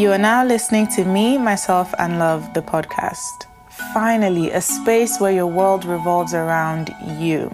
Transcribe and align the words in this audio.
You 0.00 0.12
are 0.12 0.18
now 0.18 0.46
listening 0.46 0.86
to 0.96 1.04
Me, 1.04 1.36
Myself, 1.36 1.92
and 1.98 2.18
Love, 2.18 2.54
the 2.54 2.62
podcast. 2.62 3.44
Finally, 3.92 4.50
a 4.50 4.58
space 4.62 5.20
where 5.20 5.30
your 5.30 5.46
world 5.46 5.84
revolves 5.84 6.32
around 6.32 6.88
you. 7.18 7.50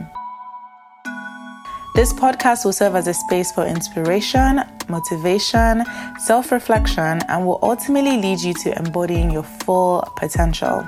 This 1.96 2.12
podcast 2.12 2.64
will 2.64 2.72
serve 2.72 2.94
as 2.94 3.08
a 3.08 3.14
space 3.14 3.50
for 3.50 3.66
inspiration, 3.66 4.60
motivation, 4.88 5.84
self 6.20 6.52
reflection, 6.52 7.18
and 7.28 7.44
will 7.44 7.58
ultimately 7.62 8.16
lead 8.16 8.38
you 8.38 8.54
to 8.62 8.78
embodying 8.78 9.32
your 9.32 9.42
full 9.42 10.08
potential. 10.16 10.86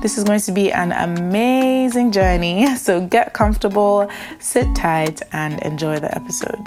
This 0.00 0.16
is 0.16 0.24
going 0.24 0.40
to 0.40 0.52
be 0.52 0.72
an 0.72 0.92
amazing 0.92 2.12
journey, 2.12 2.74
so 2.76 3.06
get 3.06 3.34
comfortable, 3.34 4.08
sit 4.38 4.74
tight, 4.74 5.20
and 5.32 5.60
enjoy 5.60 6.00
the 6.00 6.14
episode. 6.14 6.66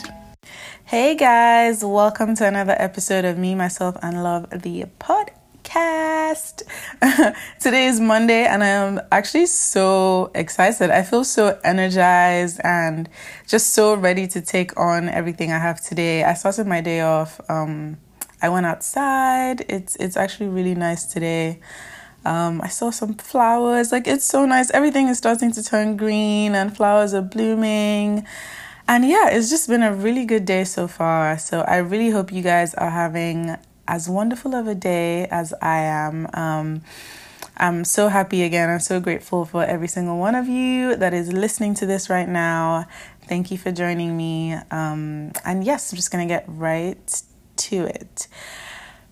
Hey 0.87 1.15
guys, 1.15 1.83
welcome 1.83 2.35
to 2.35 2.45
another 2.45 2.75
episode 2.77 3.25
of 3.25 3.39
Me, 3.39 3.55
Myself, 3.55 3.97
and 4.03 4.21
Love, 4.21 4.51
the 4.51 4.85
podcast. 4.99 6.61
Today 7.59 7.87
is 7.87 7.99
Monday, 7.99 8.45
and 8.45 8.63
I 8.63 8.67
am 8.67 9.01
actually 9.11 9.47
so 9.47 10.29
excited. 10.35 10.91
I 10.91 11.01
feel 11.01 11.23
so 11.23 11.59
energized 11.63 12.61
and 12.63 13.09
just 13.47 13.73
so 13.73 13.95
ready 13.95 14.27
to 14.27 14.41
take 14.41 14.79
on 14.79 15.09
everything 15.09 15.51
I 15.51 15.57
have 15.57 15.81
today. 15.81 16.23
I 16.23 16.35
started 16.35 16.67
my 16.67 16.81
day 16.81 17.01
off. 17.01 17.41
Um, 17.49 17.97
I 18.43 18.49
went 18.49 18.67
outside. 18.67 19.65
It's 19.67 19.95
it's 19.95 20.15
actually 20.15 20.49
really 20.49 20.75
nice 20.75 21.05
today. 21.05 21.61
Um, 22.25 22.61
I 22.61 22.67
saw 22.67 22.91
some 22.91 23.15
flowers. 23.15 23.91
Like 23.91 24.05
it's 24.05 24.23
so 24.25 24.45
nice. 24.45 24.69
Everything 24.69 25.07
is 25.07 25.17
starting 25.17 25.51
to 25.53 25.63
turn 25.63 25.97
green 25.97 26.53
and 26.53 26.77
flowers 26.77 27.15
are 27.15 27.23
blooming. 27.23 28.27
And 28.87 29.07
yeah, 29.07 29.29
it's 29.29 29.49
just 29.49 29.67
been 29.67 29.81
a 29.81 29.93
really 29.93 30.25
good 30.25 30.45
day 30.45 30.63
so 30.63 30.87
far. 30.87 31.37
So 31.39 31.61
I 31.61 31.77
really 31.77 32.11
hope 32.11 32.31
you 32.31 32.43
guys 32.43 32.73
are 32.75 32.91
having 32.91 33.57
as 33.87 34.07
wonderful 34.07 34.53
of 34.55 34.67
a 34.67 34.75
day 34.75 35.25
as 35.27 35.53
I 35.61 35.79
am. 35.79 36.27
Um, 36.33 36.81
I'm 37.57 37.83
so 37.83 38.09
happy 38.09 38.43
again. 38.43 38.69
I'm 38.69 38.79
so 38.79 38.99
grateful 38.99 39.45
for 39.45 39.63
every 39.63 39.87
single 39.87 40.17
one 40.17 40.35
of 40.35 40.47
you 40.47 40.95
that 40.97 41.13
is 41.13 41.31
listening 41.33 41.73
to 41.75 41.85
this 41.85 42.09
right 42.09 42.27
now. 42.27 42.87
Thank 43.27 43.49
you 43.49 43.57
for 43.57 43.71
joining 43.71 44.15
me. 44.15 44.53
Um, 44.69 45.31
and 45.43 45.63
yes, 45.63 45.91
I'm 45.91 45.95
just 45.95 46.11
going 46.11 46.27
to 46.27 46.31
get 46.31 46.45
right 46.47 47.21
to 47.55 47.85
it. 47.85 48.27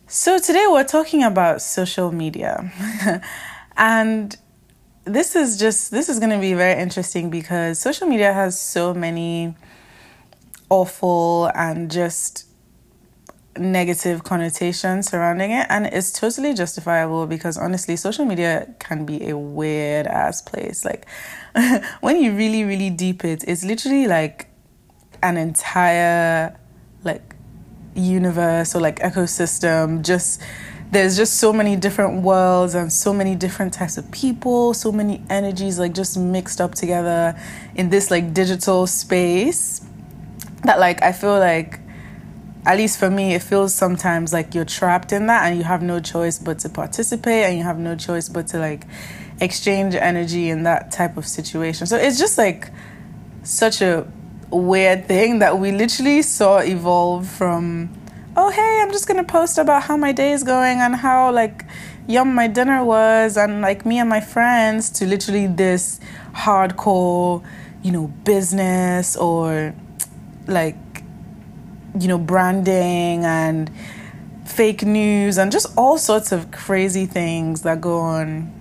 So, 0.05 0.37
today 0.37 0.65
we're 0.69 0.83
talking 0.83 1.23
about 1.23 1.61
social 1.61 2.11
media. 2.11 2.71
and 3.77 4.37
this 5.05 5.35
is 5.35 5.57
just 5.57 5.91
this 5.91 6.07
is 6.09 6.19
going 6.19 6.31
to 6.31 6.39
be 6.39 6.53
very 6.53 6.79
interesting 6.79 7.29
because 7.29 7.79
social 7.79 8.07
media 8.07 8.31
has 8.33 8.59
so 8.59 8.93
many 8.93 9.55
awful 10.69 11.51
and 11.53 11.91
just 11.91 12.47
negative 13.57 14.23
connotations 14.23 15.09
surrounding 15.09 15.51
it 15.51 15.67
and 15.69 15.85
it's 15.87 16.11
totally 16.11 16.53
justifiable 16.53 17.27
because 17.27 17.57
honestly 17.57 17.95
social 17.95 18.25
media 18.25 18.73
can 18.79 19.05
be 19.05 19.29
a 19.29 19.37
weird 19.37 20.07
ass 20.07 20.41
place. 20.41 20.85
Like 20.85 21.05
when 22.01 22.21
you 22.21 22.35
really 22.35 22.63
really 22.63 22.89
deep 22.89 23.23
it 23.25 23.43
it's 23.47 23.63
literally 23.63 24.07
like 24.07 24.47
an 25.21 25.37
entire 25.37 26.57
like 27.03 27.35
universe 27.95 28.73
or 28.73 28.79
like 28.79 28.99
ecosystem 28.99 30.01
just 30.01 30.41
there's 30.91 31.17
just 31.17 31.37
so 31.37 31.51
many 31.51 31.75
different 31.75 32.21
worlds 32.21 32.75
and 32.75 32.91
so 32.91 33.13
many 33.13 33.35
different 33.35 33.73
types 33.73 33.97
of 33.97 34.09
people 34.11 34.73
so 34.73 34.91
many 34.91 35.23
energies 35.29 35.79
like 35.79 35.93
just 35.93 36.17
mixed 36.17 36.61
up 36.61 36.75
together 36.75 37.35
in 37.75 37.89
this 37.89 38.11
like 38.11 38.33
digital 38.33 38.85
space 38.85 39.81
that 40.63 40.79
like 40.79 41.01
i 41.01 41.11
feel 41.11 41.39
like 41.39 41.79
at 42.65 42.77
least 42.77 42.97
for 42.99 43.09
me 43.09 43.33
it 43.33 43.41
feels 43.41 43.73
sometimes 43.73 44.31
like 44.31 44.53
you're 44.55 44.65
trapped 44.65 45.11
in 45.11 45.27
that 45.27 45.45
and 45.45 45.57
you 45.57 45.63
have 45.63 45.81
no 45.81 45.99
choice 45.99 46.39
but 46.39 46.59
to 46.59 46.69
participate 46.69 47.43
and 47.45 47.57
you 47.57 47.63
have 47.63 47.77
no 47.77 47.95
choice 47.95 48.29
but 48.29 48.47
to 48.47 48.57
like 48.57 48.85
exchange 49.41 49.95
energy 49.95 50.49
in 50.49 50.63
that 50.63 50.91
type 50.91 51.17
of 51.17 51.27
situation. 51.27 51.87
So 51.87 51.97
it's 51.97 52.17
just 52.17 52.37
like 52.37 52.71
such 53.43 53.81
a 53.81 54.07
weird 54.49 55.07
thing 55.07 55.39
that 55.39 55.57
we 55.57 55.71
literally 55.71 56.21
saw 56.21 56.59
evolve 56.59 57.27
from 57.27 57.89
oh 58.35 58.49
hey 58.49 58.79
i'm 58.81 58.91
just 58.91 59.07
gonna 59.07 59.23
post 59.23 59.57
about 59.57 59.83
how 59.83 59.97
my 59.97 60.11
day 60.11 60.31
is 60.31 60.43
going 60.43 60.79
and 60.79 60.95
how 60.95 61.31
like 61.31 61.65
yum 62.07 62.33
my 62.33 62.47
dinner 62.47 62.83
was 62.83 63.37
and 63.37 63.61
like 63.61 63.85
me 63.85 63.99
and 63.99 64.09
my 64.09 64.19
friends 64.19 64.89
to 64.89 65.05
literally 65.05 65.47
this 65.47 65.99
hardcore 66.33 67.43
you 67.81 67.91
know 67.91 68.07
business 68.23 69.15
or 69.15 69.73
like 70.47 70.75
you 71.99 72.07
know 72.07 72.17
branding 72.17 73.23
and 73.23 73.71
fake 74.45 74.83
news 74.83 75.37
and 75.37 75.51
just 75.51 75.67
all 75.77 75.97
sorts 75.97 76.31
of 76.31 76.51
crazy 76.51 77.05
things 77.05 77.61
that 77.61 77.79
go 77.79 77.99
on 77.99 78.51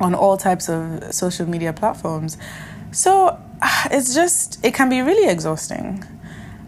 on 0.00 0.14
all 0.14 0.36
types 0.36 0.68
of 0.68 1.12
social 1.12 1.48
media 1.48 1.72
platforms 1.72 2.36
so 2.90 3.38
it's 3.90 4.14
just, 4.14 4.64
it 4.64 4.74
can 4.74 4.88
be 4.88 5.02
really 5.02 5.28
exhausting. 5.28 6.04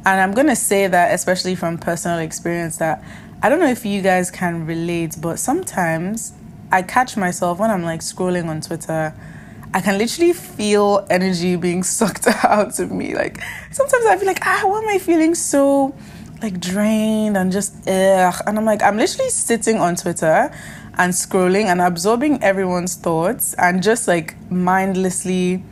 And 0.06 0.20
I'm 0.20 0.32
going 0.32 0.46
to 0.46 0.56
say 0.56 0.86
that, 0.86 1.12
especially 1.12 1.54
from 1.54 1.76
personal 1.76 2.18
experience, 2.18 2.78
that 2.78 3.02
I 3.42 3.48
don't 3.48 3.58
know 3.58 3.70
if 3.70 3.84
you 3.84 4.00
guys 4.02 4.30
can 4.30 4.66
relate, 4.66 5.16
but 5.20 5.38
sometimes 5.38 6.32
I 6.72 6.82
catch 6.82 7.16
myself 7.16 7.58
when 7.58 7.70
I'm 7.70 7.82
like 7.82 8.00
scrolling 8.00 8.46
on 8.46 8.60
Twitter. 8.60 9.14
I 9.72 9.80
can 9.80 9.98
literally 9.98 10.32
feel 10.32 11.06
energy 11.10 11.56
being 11.56 11.82
sucked 11.98 12.26
out 12.26 12.78
of 12.78 12.90
me. 12.90 13.14
Like 13.14 13.40
sometimes 13.70 14.06
I 14.06 14.16
feel 14.16 14.26
like, 14.26 14.44
ah, 14.44 14.62
why 14.64 14.80
am 14.80 14.88
I 14.88 14.98
feeling 14.98 15.34
so 15.34 15.94
like 16.42 16.60
drained 16.60 17.36
and 17.36 17.52
just 17.52 17.88
ugh? 17.88 18.34
And 18.46 18.58
I'm 18.58 18.64
like, 18.64 18.82
I'm 18.82 18.96
literally 18.96 19.30
sitting 19.30 19.76
on 19.78 19.96
Twitter 19.96 20.50
and 20.98 21.12
scrolling 21.12 21.64
and 21.64 21.80
absorbing 21.80 22.42
everyone's 22.42 22.94
thoughts 22.94 23.54
and 23.54 23.82
just 23.82 24.08
like 24.08 24.34
mindlessly 24.50 25.62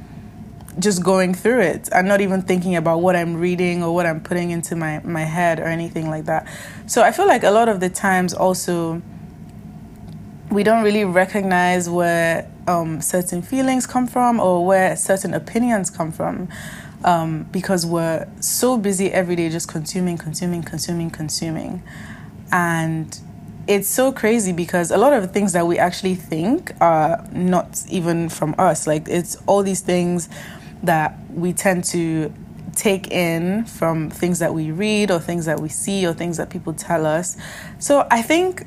just 0.78 1.02
going 1.02 1.34
through 1.34 1.60
it 1.60 1.88
and 1.92 2.06
not 2.06 2.20
even 2.20 2.42
thinking 2.42 2.76
about 2.76 3.00
what 3.00 3.16
I'm 3.16 3.36
reading 3.36 3.82
or 3.82 3.94
what 3.94 4.06
I'm 4.06 4.20
putting 4.20 4.50
into 4.50 4.76
my, 4.76 5.00
my 5.00 5.24
head 5.24 5.58
or 5.58 5.64
anything 5.64 6.08
like 6.08 6.26
that. 6.26 6.46
So 6.86 7.02
I 7.02 7.10
feel 7.10 7.26
like 7.26 7.42
a 7.42 7.50
lot 7.50 7.68
of 7.68 7.80
the 7.80 7.90
times 7.90 8.32
also 8.32 9.02
we 10.50 10.62
don't 10.62 10.82
really 10.82 11.04
recognize 11.04 11.90
where 11.90 12.50
um, 12.66 13.00
certain 13.00 13.42
feelings 13.42 13.86
come 13.86 14.06
from 14.06 14.40
or 14.40 14.64
where 14.64 14.96
certain 14.96 15.34
opinions 15.34 15.90
come 15.90 16.10
from 16.10 16.48
um, 17.04 17.44
because 17.52 17.84
we're 17.84 18.26
so 18.40 18.76
busy 18.76 19.12
every 19.12 19.36
day 19.36 19.48
just 19.48 19.68
consuming, 19.68 20.16
consuming, 20.16 20.62
consuming, 20.62 21.10
consuming. 21.10 21.82
And 22.50 23.18
it's 23.66 23.88
so 23.88 24.10
crazy 24.10 24.52
because 24.52 24.90
a 24.90 24.96
lot 24.96 25.12
of 25.12 25.22
the 25.22 25.28
things 25.28 25.52
that 25.52 25.66
we 25.66 25.78
actually 25.78 26.14
think 26.14 26.72
are 26.80 27.22
not 27.32 27.82
even 27.90 28.30
from 28.30 28.54
us. 28.58 28.86
Like 28.86 29.06
it's 29.08 29.36
all 29.46 29.62
these 29.62 29.82
things 29.82 30.28
that 30.82 31.18
we 31.30 31.52
tend 31.52 31.84
to 31.84 32.32
take 32.74 33.10
in 33.10 33.64
from 33.64 34.08
things 34.10 34.38
that 34.38 34.54
we 34.54 34.70
read 34.70 35.10
or 35.10 35.18
things 35.18 35.46
that 35.46 35.60
we 35.60 35.68
see 35.68 36.06
or 36.06 36.12
things 36.12 36.36
that 36.36 36.48
people 36.48 36.72
tell 36.72 37.04
us. 37.04 37.36
So 37.78 38.06
I 38.10 38.22
think 38.22 38.64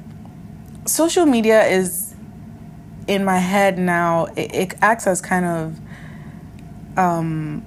social 0.86 1.26
media 1.26 1.66
is 1.66 2.14
in 3.08 3.24
my 3.26 3.38
head 3.38 3.78
now, 3.78 4.26
it, 4.36 4.54
it 4.54 4.74
acts 4.82 5.08
as 5.08 5.22
kind 5.22 5.46
of 5.46 5.80
um, 6.98 7.66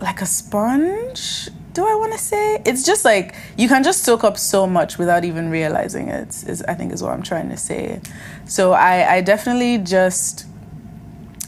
like 0.00 0.20
a 0.22 0.26
sponge. 0.26 1.48
Do 1.72 1.86
I 1.86 1.94
want 1.94 2.12
to 2.12 2.18
say? 2.18 2.62
It's 2.64 2.84
just 2.84 3.04
like 3.04 3.34
you 3.58 3.68
can 3.68 3.82
just 3.82 4.02
soak 4.02 4.24
up 4.24 4.38
so 4.38 4.66
much 4.66 4.96
without 4.96 5.24
even 5.24 5.50
realizing 5.50 6.08
it. 6.08 6.28
Is 6.48 6.62
I 6.62 6.74
think 6.74 6.92
is 6.92 7.02
what 7.02 7.12
I'm 7.12 7.22
trying 7.22 7.50
to 7.50 7.56
say. 7.56 8.00
So 8.46 8.72
I 8.72 9.16
I 9.16 9.20
definitely 9.20 9.78
just 9.78 10.46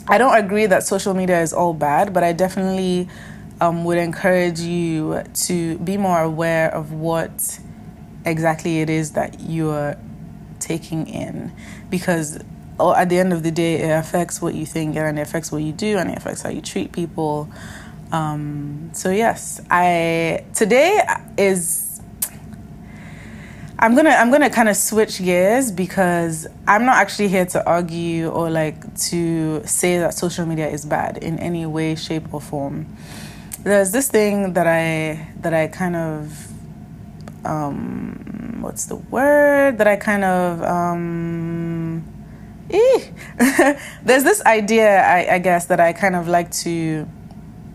I 0.09 0.19
don't 0.19 0.37
agree 0.37 0.67
that 0.67 0.83
social 0.85 1.15
media 1.15 1.41
is 1.43 1.53
all 1.53 1.75
bad, 1.75 2.13
but 2.13 2.25
I 2.25 2.33
definitely 2.33 3.09
um, 3.61 3.85
would 3.85 3.99
encourage 3.99 4.61
you 4.61 5.23
to 5.47 5.79
be 5.79 5.97
more 5.97 6.23
aware 6.23 6.75
of 6.75 6.93
what 6.93 7.59
exactly 8.25 8.81
it 8.81 8.91
is 8.91 9.13
that 9.13 9.41
you're 9.41 9.97
taking 10.61 11.07
in 11.07 11.53
because 11.91 12.39
oh, 12.81 12.95
at 12.95 13.09
the 13.09 13.19
end 13.19 13.33
of 13.33 13.43
the 13.43 13.51
day, 13.51 13.81
it 13.81 13.91
affects 13.91 14.41
what 14.41 14.55
you 14.55 14.65
think 14.65 14.97
and 14.97 15.19
it 15.19 15.23
affects 15.23 15.51
what 15.51 15.63
you 15.63 15.73
do 15.73 15.99
and 15.99 16.11
it 16.11 16.17
affects 16.17 16.43
how 16.43 16.51
you 16.51 16.61
treat 16.61 16.93
people. 16.93 17.49
Um, 18.13 18.91
so 18.95 19.11
yes, 19.11 19.61
I 19.71 20.45
today 20.55 21.03
is 21.37 21.88
I'm 23.81 23.95
gonna 23.95 24.11
I'm 24.11 24.33
gonna 24.33 24.51
kind 24.51 24.69
of 24.69 24.77
switch 24.77 25.23
gears 25.23 25.71
because 25.71 26.49
I'm 26.67 26.85
not 26.85 26.97
actually 26.97 27.29
here 27.29 27.47
to 27.47 27.65
argue 27.65 28.29
or 28.29 28.51
like 28.51 28.97
to 29.11 29.65
say 29.67 29.99
that 29.99 30.15
social 30.15 30.47
media 30.47 30.69
is 30.69 30.85
bad 30.85 31.19
in 31.19 31.39
any 31.39 31.65
way, 31.65 31.95
shape, 31.95 32.35
or 32.35 32.41
form. 32.41 32.87
There's 33.61 33.93
this 33.93 34.09
thing 34.09 34.55
that 34.55 34.67
I 34.67 35.29
that 35.43 35.55
I 35.55 35.69
kind 35.69 35.95
of 35.95 36.53
um, 37.45 38.59
what's 38.61 38.87
the 38.87 38.97
word? 38.97 39.79
That 39.79 39.87
I 39.87 39.95
kind 39.95 40.25
of 40.25 40.63
um, 40.65 42.05
there's 42.69 44.25
this 44.25 44.45
idea 44.45 45.01
I, 45.03 45.35
I 45.35 45.39
guess 45.39 45.67
that 45.67 45.79
I 45.79 45.93
kind 45.93 46.17
of 46.17 46.27
like 46.27 46.51
to 46.63 47.09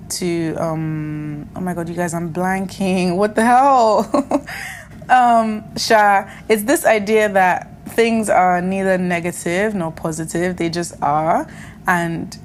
to 0.10 0.56
um, 0.56 1.50
oh 1.56 1.62
my 1.62 1.74
god 1.74 1.88
you 1.88 1.96
guys 1.96 2.14
I'm 2.14 2.34
blanking. 2.34 3.16
What 3.16 3.36
the 3.36 3.46
hell 3.46 4.46
um, 5.10 5.78
Sha, 5.78 6.30
it's 6.50 6.64
this 6.64 6.86
idea 6.86 7.30
that 7.30 7.70
things 7.88 8.30
are 8.30 8.62
neither 8.62 8.98
negative 8.98 9.76
nor 9.76 9.92
positive, 9.92 10.58
they 10.58 10.70
just 10.70 10.96
are. 11.02 11.48
And 11.88 12.38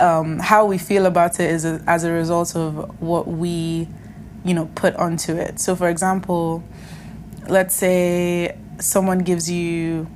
um, 0.00 0.38
how 0.38 0.66
we 0.66 0.78
feel 0.78 1.06
about 1.06 1.40
it 1.40 1.50
is 1.50 1.64
a, 1.64 1.82
as 1.86 2.04
a 2.04 2.12
result 2.12 2.56
of 2.56 3.00
what 3.00 3.26
we, 3.26 3.88
you 4.44 4.54
know, 4.54 4.66
put 4.74 4.94
onto 4.96 5.34
it. 5.36 5.60
So, 5.60 5.76
for 5.76 5.88
example, 5.88 6.62
let's 7.48 7.74
say 7.74 8.56
someone 8.78 9.20
gives 9.20 9.50
you 9.50 10.06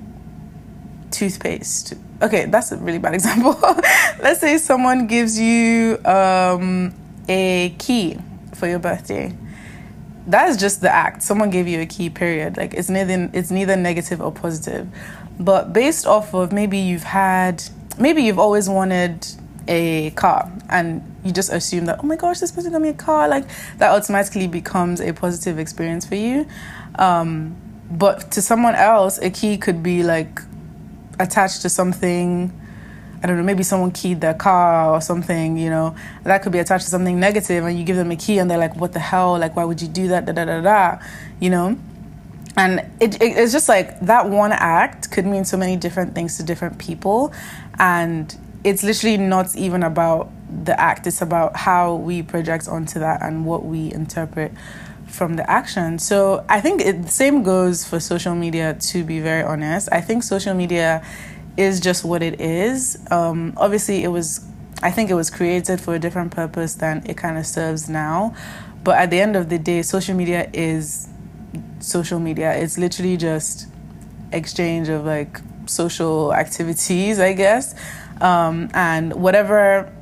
toothpaste. 1.10 1.94
Okay, 2.22 2.46
that's 2.46 2.72
a 2.72 2.76
really 2.76 2.98
bad 2.98 3.14
example. 3.20 3.58
let's 4.22 4.40
say 4.40 4.58
someone 4.58 5.06
gives 5.06 5.38
you 5.38 5.98
um, 6.04 6.94
a 7.28 7.74
key 7.78 8.18
for 8.54 8.66
your 8.66 8.78
birthday 8.78 9.34
that 10.26 10.48
is 10.48 10.56
just 10.56 10.80
the 10.80 10.90
act. 10.90 11.22
Someone 11.22 11.50
gave 11.50 11.66
you 11.66 11.80
a 11.80 11.86
key, 11.86 12.10
period. 12.10 12.56
Like 12.56 12.74
it's 12.74 12.88
neither 12.88 13.30
it's 13.32 13.50
neither 13.50 13.76
negative 13.76 14.20
or 14.20 14.32
positive. 14.32 14.88
But 15.38 15.72
based 15.72 16.06
off 16.06 16.34
of 16.34 16.52
maybe 16.52 16.78
you've 16.78 17.02
had 17.02 17.62
maybe 17.98 18.22
you've 18.22 18.38
always 18.38 18.68
wanted 18.68 19.26
a 19.68 20.10
car 20.10 20.50
and 20.68 21.02
you 21.24 21.32
just 21.32 21.52
assume 21.52 21.84
that 21.86 22.00
oh 22.02 22.06
my 22.06 22.16
gosh 22.16 22.40
this 22.40 22.50
person 22.50 22.72
got 22.72 22.80
me 22.80 22.88
a 22.88 22.94
car 22.94 23.28
like 23.28 23.44
that 23.78 23.90
automatically 23.90 24.46
becomes 24.46 25.00
a 25.00 25.12
positive 25.12 25.58
experience 25.58 26.04
for 26.04 26.16
you 26.16 26.46
um, 26.96 27.54
but 27.90 28.32
to 28.32 28.42
someone 28.42 28.74
else 28.74 29.18
a 29.18 29.30
key 29.30 29.56
could 29.56 29.82
be 29.82 30.02
like 30.02 30.40
attached 31.18 31.62
to 31.62 31.68
something 31.68 32.59
I 33.22 33.26
don't 33.26 33.36
know, 33.36 33.42
maybe 33.42 33.62
someone 33.62 33.90
keyed 33.90 34.20
their 34.20 34.34
car 34.34 34.90
or 34.94 35.00
something, 35.00 35.58
you 35.58 35.68
know, 35.68 35.94
that 36.24 36.42
could 36.42 36.52
be 36.52 36.58
attached 36.58 36.84
to 36.84 36.90
something 36.90 37.20
negative 37.20 37.64
and 37.64 37.78
you 37.78 37.84
give 37.84 37.96
them 37.96 38.10
a 38.10 38.16
key 38.16 38.38
and 38.38 38.50
they're 38.50 38.58
like, 38.58 38.76
what 38.76 38.92
the 38.92 38.98
hell? 38.98 39.38
Like, 39.38 39.56
why 39.56 39.64
would 39.64 39.82
you 39.82 39.88
do 39.88 40.08
that? 40.08 40.24
Da 40.24 40.32
da 40.32 40.44
da 40.46 40.60
da, 40.60 40.98
you 41.38 41.50
know? 41.50 41.76
And 42.56 42.80
it, 42.98 43.20
it, 43.22 43.36
it's 43.36 43.52
just 43.52 43.68
like 43.68 44.00
that 44.00 44.28
one 44.28 44.52
act 44.52 45.10
could 45.10 45.26
mean 45.26 45.44
so 45.44 45.56
many 45.56 45.76
different 45.76 46.14
things 46.14 46.36
to 46.38 46.42
different 46.42 46.78
people. 46.78 47.32
And 47.78 48.34
it's 48.64 48.82
literally 48.82 49.18
not 49.18 49.54
even 49.54 49.82
about 49.82 50.30
the 50.64 50.78
act, 50.78 51.06
it's 51.06 51.22
about 51.22 51.56
how 51.56 51.94
we 51.94 52.22
project 52.22 52.68
onto 52.68 52.98
that 52.98 53.22
and 53.22 53.46
what 53.46 53.64
we 53.64 53.92
interpret 53.92 54.52
from 55.06 55.36
the 55.36 55.48
action. 55.50 55.98
So 55.98 56.44
I 56.48 56.60
think 56.60 56.82
the 56.82 57.08
same 57.08 57.42
goes 57.42 57.86
for 57.86 58.00
social 58.00 58.34
media, 58.34 58.74
to 58.74 59.04
be 59.04 59.20
very 59.20 59.42
honest. 59.42 59.88
I 59.92 60.00
think 60.00 60.22
social 60.22 60.54
media 60.54 61.04
is 61.56 61.80
just 61.80 62.04
what 62.04 62.22
it 62.22 62.40
is. 62.40 62.98
Um, 63.10 63.54
obviously, 63.56 64.02
it 64.04 64.08
was, 64.08 64.44
I 64.82 64.90
think 64.90 65.10
it 65.10 65.14
was 65.14 65.30
created 65.30 65.80
for 65.80 65.94
a 65.94 65.98
different 65.98 66.30
purpose 66.32 66.74
than 66.74 67.02
it 67.06 67.16
kind 67.16 67.38
of 67.38 67.46
serves 67.46 67.88
now. 67.88 68.34
But 68.82 68.98
at 68.98 69.10
the 69.10 69.20
end 69.20 69.36
of 69.36 69.48
the 69.48 69.58
day, 69.58 69.82
social 69.82 70.14
media 70.14 70.48
is 70.52 71.08
social 71.80 72.18
media. 72.18 72.54
It's 72.54 72.78
literally 72.78 73.16
just 73.16 73.68
exchange 74.32 74.88
of 74.88 75.04
like 75.04 75.40
social 75.66 76.32
activities, 76.32 77.18
I 77.18 77.32
guess. 77.32 77.74
Um, 78.20 78.70
and 78.74 79.14
whatever 79.14 79.92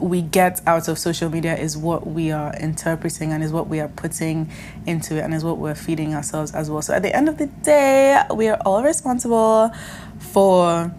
we 0.00 0.22
get 0.22 0.60
out 0.66 0.88
of 0.88 0.98
social 0.98 1.28
media 1.28 1.56
is 1.56 1.76
what 1.76 2.06
we 2.06 2.32
are 2.32 2.54
interpreting 2.56 3.32
and 3.32 3.44
is 3.44 3.52
what 3.52 3.68
we 3.68 3.80
are 3.80 3.88
putting 3.88 4.50
into 4.86 5.16
it 5.16 5.20
and 5.20 5.34
is 5.34 5.44
what 5.44 5.58
we're 5.58 5.74
feeding 5.74 6.14
ourselves 6.14 6.54
as 6.54 6.70
well. 6.70 6.82
So 6.82 6.94
at 6.94 7.02
the 7.02 7.14
end 7.14 7.28
of 7.28 7.38
the 7.38 7.46
day, 7.46 8.22
we 8.34 8.48
are 8.48 8.58
all 8.64 8.82
responsible 8.82 9.70
for 10.18 10.90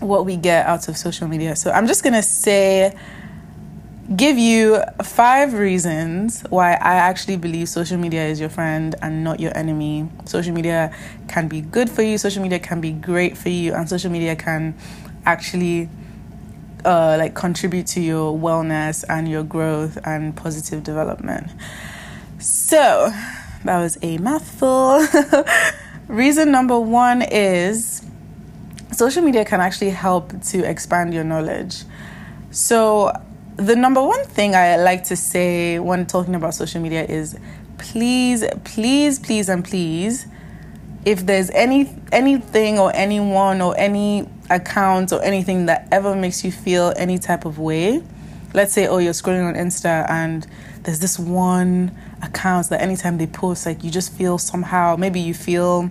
what 0.00 0.26
we 0.26 0.36
get 0.36 0.66
out 0.66 0.88
of 0.88 0.96
social 0.96 1.28
media. 1.28 1.56
So 1.56 1.70
I'm 1.70 1.86
just 1.86 2.02
going 2.02 2.14
to 2.14 2.22
say 2.22 2.96
give 4.14 4.38
you 4.38 4.80
five 5.02 5.54
reasons 5.54 6.42
why 6.48 6.74
I 6.74 6.94
actually 6.94 7.36
believe 7.36 7.68
social 7.68 7.98
media 7.98 8.26
is 8.26 8.38
your 8.38 8.48
friend 8.48 8.94
and 9.02 9.24
not 9.24 9.40
your 9.40 9.56
enemy. 9.56 10.08
Social 10.26 10.52
media 10.52 10.94
can 11.28 11.48
be 11.48 11.60
good 11.60 11.90
for 11.90 12.02
you, 12.02 12.18
social 12.18 12.42
media 12.42 12.58
can 12.58 12.80
be 12.80 12.92
great 12.92 13.36
for 13.36 13.48
you, 13.48 13.74
and 13.74 13.88
social 13.88 14.10
media 14.10 14.36
can 14.36 14.76
actually 15.24 15.88
uh, 16.86 17.16
like 17.18 17.34
contribute 17.34 17.86
to 17.88 18.00
your 18.00 18.38
wellness 18.38 19.04
and 19.08 19.28
your 19.28 19.42
growth 19.42 19.98
and 20.04 20.36
positive 20.36 20.82
development. 20.82 21.50
So 22.38 23.12
that 23.64 23.78
was 23.78 23.98
a 24.02 24.18
mouthful. 24.18 25.04
Reason 26.08 26.50
number 26.50 26.78
one 26.78 27.22
is 27.22 28.06
social 28.92 29.22
media 29.22 29.44
can 29.44 29.60
actually 29.60 29.90
help 29.90 30.32
to 30.44 30.62
expand 30.62 31.12
your 31.12 31.24
knowledge. 31.24 31.82
So, 32.50 33.12
the 33.56 33.74
number 33.74 34.02
one 34.02 34.24
thing 34.24 34.54
I 34.54 34.76
like 34.76 35.04
to 35.04 35.16
say 35.16 35.78
when 35.78 36.06
talking 36.06 36.34
about 36.34 36.54
social 36.54 36.80
media 36.80 37.04
is 37.04 37.36
please, 37.78 38.44
please, 38.64 39.18
please, 39.18 39.48
and 39.48 39.64
please, 39.64 40.26
if 41.04 41.26
there's 41.26 41.50
any 41.50 41.94
anything 42.12 42.78
or 42.78 42.94
anyone 42.94 43.60
or 43.60 43.74
any 43.76 44.28
account 44.50 45.12
or 45.12 45.22
anything 45.22 45.66
that 45.66 45.88
ever 45.90 46.14
makes 46.14 46.44
you 46.44 46.52
feel 46.52 46.92
any 46.96 47.18
type 47.18 47.44
of 47.44 47.58
way, 47.58 48.02
let's 48.54 48.72
say, 48.72 48.86
oh, 48.86 48.98
you're 48.98 49.12
scrolling 49.12 49.46
on 49.46 49.54
Insta 49.54 50.08
and 50.08 50.46
there's 50.82 51.00
this 51.00 51.18
one 51.18 51.96
account 52.22 52.68
that 52.68 52.80
anytime 52.80 53.18
they 53.18 53.26
post, 53.26 53.66
like 53.66 53.82
you 53.84 53.90
just 53.90 54.12
feel 54.12 54.38
somehow, 54.38 54.96
maybe 54.96 55.20
you 55.20 55.34
feel 55.34 55.90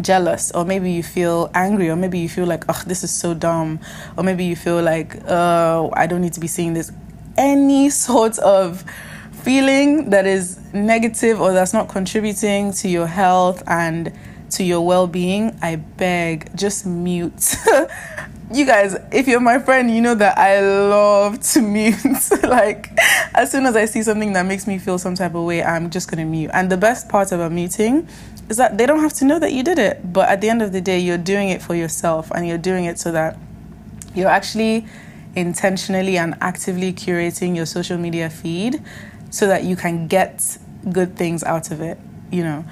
jealous 0.00 0.52
or 0.52 0.64
maybe 0.64 0.92
you 0.92 1.02
feel 1.02 1.50
angry 1.54 1.90
or 1.90 1.96
maybe 1.96 2.20
you 2.20 2.28
feel 2.28 2.46
like 2.46 2.64
oh 2.68 2.82
this 2.86 3.02
is 3.02 3.10
so 3.10 3.34
dumb. 3.34 3.80
Or 4.16 4.22
maybe 4.24 4.44
you 4.44 4.56
feel 4.56 4.80
like 4.82 5.16
oh 5.26 5.90
i 5.94 6.06
don't 6.06 6.20
need 6.20 6.34
to 6.34 6.40
be 6.40 6.46
seeing 6.46 6.74
this. 6.74 6.92
Any 7.36 7.90
sort 8.08 8.38
of 8.38 8.84
feeling 9.32 10.10
that 10.10 10.26
is 10.26 10.58
negative 10.72 11.40
or 11.40 11.52
that's 11.52 11.72
not 11.72 11.88
contributing 11.88 12.72
to 12.72 12.88
your 12.88 13.06
health 13.06 13.62
and 13.66 14.12
to 14.50 14.64
your 14.64 14.84
well-being 14.84 15.56
i 15.62 15.76
beg 15.76 16.54
just 16.56 16.86
mute 16.86 17.56
you 18.52 18.64
guys 18.64 18.96
if 19.12 19.28
you're 19.28 19.40
my 19.40 19.58
friend 19.58 19.90
you 19.90 20.00
know 20.00 20.14
that 20.14 20.36
i 20.38 20.60
love 20.60 21.38
to 21.40 21.60
mute 21.60 21.96
like 22.44 22.90
as 23.34 23.50
soon 23.50 23.66
as 23.66 23.76
i 23.76 23.84
see 23.84 24.02
something 24.02 24.32
that 24.32 24.46
makes 24.46 24.66
me 24.66 24.78
feel 24.78 24.98
some 24.98 25.14
type 25.14 25.34
of 25.34 25.44
way 25.44 25.62
i'm 25.62 25.90
just 25.90 26.10
gonna 26.10 26.24
mute 26.24 26.50
and 26.54 26.70
the 26.70 26.76
best 26.76 27.08
part 27.08 27.30
about 27.32 27.52
muting 27.52 28.08
is 28.48 28.56
that 28.56 28.78
they 28.78 28.86
don't 28.86 29.00
have 29.00 29.12
to 29.12 29.24
know 29.24 29.38
that 29.38 29.52
you 29.52 29.62
did 29.62 29.78
it. 29.78 30.12
But 30.12 30.28
at 30.28 30.40
the 30.40 30.48
end 30.48 30.62
of 30.62 30.72
the 30.72 30.80
day, 30.80 30.98
you're 30.98 31.18
doing 31.18 31.50
it 31.50 31.62
for 31.62 31.74
yourself 31.74 32.30
and 32.30 32.46
you're 32.46 32.58
doing 32.58 32.84
it 32.84 32.98
so 32.98 33.12
that 33.12 33.38
you're 34.14 34.28
actually 34.28 34.86
intentionally 35.36 36.16
and 36.16 36.34
actively 36.40 36.92
curating 36.92 37.54
your 37.54 37.66
social 37.66 37.98
media 37.98 38.30
feed 38.30 38.82
so 39.30 39.46
that 39.46 39.64
you 39.64 39.76
can 39.76 40.08
get 40.08 40.58
good 40.90 41.16
things 41.16 41.44
out 41.44 41.70
of 41.70 41.80
it, 41.80 41.98
you 42.30 42.42
know. 42.42 42.64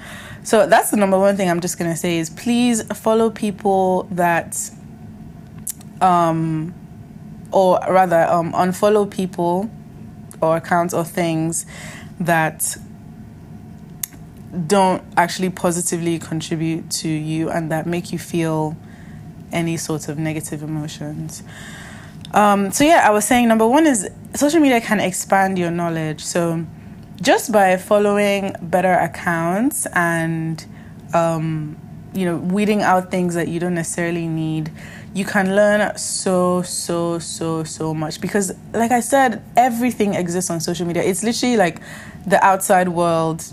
So 0.47 0.65
that's 0.65 0.91
the 0.91 0.95
number 0.95 1.19
one 1.19 1.35
thing 1.35 1.49
I'm 1.49 1.59
just 1.59 1.77
going 1.77 1.91
to 1.91 1.97
say 1.97 2.19
is 2.19 2.29
please 2.29 2.81
follow 2.97 3.29
people 3.29 4.03
that 4.11 4.57
um 5.99 6.73
or 7.51 7.81
rather 7.89 8.21
um 8.29 8.53
unfollow 8.53 9.11
people 9.11 9.69
or 10.39 10.55
accounts 10.55 10.93
or 10.93 11.03
things 11.03 11.65
that 12.21 12.77
don't 14.67 15.03
actually 15.17 15.49
positively 15.49 16.17
contribute 16.17 16.89
to 16.91 17.09
you 17.09 17.49
and 17.49 17.69
that 17.69 17.85
make 17.85 18.13
you 18.13 18.17
feel 18.17 18.77
any 19.51 19.75
sort 19.75 20.07
of 20.07 20.17
negative 20.17 20.63
emotions. 20.63 21.43
Um, 22.33 22.71
so, 22.71 22.85
yeah, 22.85 23.05
I 23.05 23.09
was 23.09 23.25
saying 23.25 23.49
number 23.49 23.67
one 23.67 23.85
is 23.85 24.09
social 24.33 24.61
media 24.61 24.79
can 24.79 25.01
expand 25.01 25.59
your 25.59 25.71
knowledge. 25.71 26.23
So, 26.23 26.65
just 27.21 27.51
by 27.51 27.77
following 27.77 28.55
better 28.61 28.93
accounts 28.93 29.85
and, 29.87 30.65
um, 31.13 31.77
you 32.13 32.25
know, 32.25 32.37
weeding 32.37 32.81
out 32.81 33.11
things 33.11 33.35
that 33.35 33.47
you 33.47 33.59
don't 33.59 33.75
necessarily 33.75 34.27
need, 34.27 34.71
you 35.13 35.25
can 35.25 35.55
learn 35.55 35.97
so, 35.97 36.61
so, 36.61 37.17
so, 37.19 37.63
so 37.63 37.93
much. 37.93 38.21
Because, 38.21 38.53
like 38.73 38.91
I 38.91 38.99
said, 38.99 39.43
everything 39.55 40.13
exists 40.13 40.51
on 40.51 40.61
social 40.61 40.85
media. 40.85 41.03
It's 41.03 41.23
literally 41.23 41.57
like 41.57 41.81
the 42.25 42.43
outside 42.45 42.89
world 42.89 43.43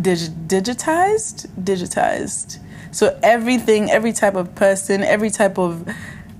dig- 0.00 0.48
digitized, 0.48 1.48
digitized. 1.62 2.58
So 2.92 3.18
everything, 3.22 3.90
every 3.90 4.12
type 4.12 4.36
of 4.36 4.54
person, 4.54 5.02
every 5.02 5.30
type 5.30 5.58
of 5.58 5.86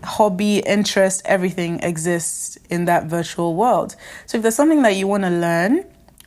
hobby, 0.05 0.59
interest, 0.61 1.23
everything 1.25 1.81
exists 1.81 2.57
in 2.71 2.85
that 2.85 3.07
virtual 3.07 3.55
world. 3.55 3.97
So 4.27 4.39
if 4.39 4.43
there's 4.43 4.55
something 4.55 4.83
that 4.83 4.95
you 4.97 5.07
want 5.07 5.25
to 5.25 5.31
learn, 5.31 5.85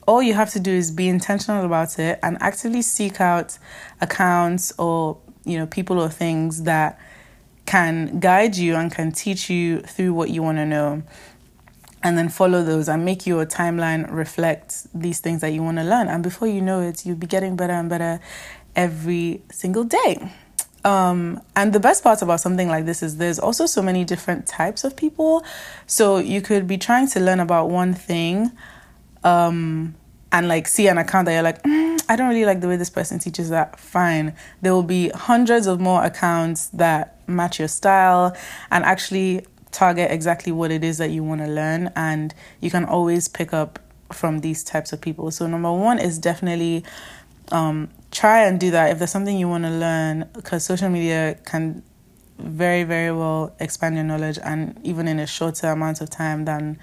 all 0.08 0.24
you 0.24 0.34
have 0.34 0.50
to 0.52 0.60
do 0.60 0.72
is 0.72 0.90
be 0.90 1.08
intentional 1.08 1.64
about 1.66 2.00
it 2.00 2.18
and 2.24 2.38
actively 2.42 2.82
seek 2.82 3.22
out 3.22 3.58
accounts 4.02 4.74
or 4.80 5.18
you 5.44 5.58
know 5.58 5.68
people 5.68 6.00
or 6.00 6.10
things 6.10 6.64
that 6.64 7.00
can 7.66 8.20
guide 8.20 8.56
you 8.56 8.76
and 8.76 8.92
can 8.92 9.12
teach 9.12 9.50
you 9.50 9.82
through 9.82 10.14
what 10.14 10.30
you 10.30 10.42
want 10.42 10.58
to 10.58 10.66
know 10.66 11.04
and 12.02 12.18
then 12.18 12.30
follow 12.30 12.64
those 12.64 12.88
and 12.88 13.04
make 13.04 13.28
your 13.28 13.46
timeline 13.46 14.10
reflect 14.10 14.88
these 14.94 15.20
things 15.20 15.42
that 15.42 15.52
you 15.52 15.62
want 15.62 15.78
to 15.78 15.84
learn. 15.84 16.08
And 16.08 16.24
before 16.24 16.48
you 16.48 16.62
know 16.62 16.80
it, 16.82 17.06
you'll 17.06 17.18
be 17.18 17.28
getting 17.28 17.58
better 17.58 17.74
and 17.74 17.90
better 17.90 18.22
every 18.76 19.42
single 19.52 19.84
day. 19.84 20.32
Um, 20.86 21.42
and 21.56 21.74
the 21.74 21.82
best 21.82 22.04
part 22.04 22.22
about 22.22 22.40
something 22.40 22.70
like 22.70 22.86
this 22.86 23.04
is 23.04 23.18
there's 23.18 23.40
also 23.40 23.66
so 23.66 23.82
many 23.82 24.06
different 24.06 24.48
types 24.48 24.86
of 24.86 24.96
people. 24.96 25.44
So 25.86 26.18
you 26.18 26.40
could 26.40 26.68
be 26.68 26.78
trying 26.78 27.08
to 27.10 27.20
learn 27.20 27.42
about 27.42 27.70
one 27.70 27.94
thing 27.94 28.52
um, 29.24 29.96
and 30.32 30.48
like 30.48 30.68
see 30.68 30.88
an 30.88 30.98
account 30.98 31.26
that 31.26 31.34
you're 31.34 31.44
like, 31.44 31.62
mm, 31.64 32.00
I 32.10 32.16
don't 32.16 32.30
really 32.30 32.46
like 32.46 32.62
the 32.62 32.68
way 32.68 32.78
this 32.78 32.90
person 32.90 33.20
teaches 33.20 33.50
that. 33.50 33.80
Fine. 33.80 34.36
There 34.62 34.74
will 34.74 34.84
be 34.84 35.10
hundreds 35.10 35.68
of 35.68 35.80
more 35.80 36.04
accounts 36.04 36.68
that 36.70 37.28
match 37.28 37.60
your 37.60 37.68
style 37.68 38.36
and 38.72 38.84
actually 38.84 39.46
target 39.72 40.12
exactly 40.12 40.52
what 40.52 40.72
it 40.72 40.84
is 40.84 40.98
that 40.98 41.12
you 41.12 41.24
want 41.24 41.42
to 41.42 41.48
learn. 41.48 41.92
And 41.96 42.34
you 42.62 42.72
can 42.72 42.86
always 42.86 43.28
pick 43.28 43.54
up 43.54 43.80
from 44.12 44.40
these 44.40 44.64
types 44.64 44.94
of 44.94 45.02
people. 45.02 45.32
So, 45.32 45.48
number 45.48 45.72
one 45.72 46.00
is 46.00 46.18
definitely 46.18 46.84
um, 47.52 47.90
try 48.12 48.46
and 48.46 48.60
do 48.60 48.72
that 48.72 48.92
if 48.92 49.00
there's 49.00 49.12
something 49.12 49.38
you 49.38 49.50
want 49.50 49.66
to 49.66 49.70
learn, 49.70 50.30
because 50.34 50.64
social 50.64 50.90
media 50.90 51.38
can 51.46 51.84
very, 52.40 52.84
very 52.84 53.12
well 53.12 53.56
expand 53.60 53.96
your 53.96 54.04
knowledge 54.04 54.38
and 54.44 54.80
even 54.84 55.08
in 55.08 55.20
a 55.20 55.28
shorter 55.28 55.68
amount 55.68 56.02
of 56.02 56.10
time 56.10 56.46
than 56.46 56.80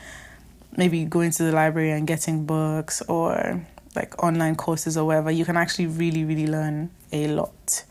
maybe 0.76 1.04
going 1.04 1.31
to 1.33 1.45
the 1.45 1.52
library 1.52 1.90
and 1.90 2.07
getting 2.07 2.45
books 2.45 3.02
or 3.02 3.64
like 3.95 4.23
online 4.23 4.57
courses 4.57 4.97
or 4.97 5.04
whatever, 5.04 5.31
you 5.31 5.45
can 5.45 5.57
actually 5.57 5.87
really, 5.87 6.25
really 6.25 6.47
learn 6.47 6.90
a 7.12 7.28
lot. 7.28 7.85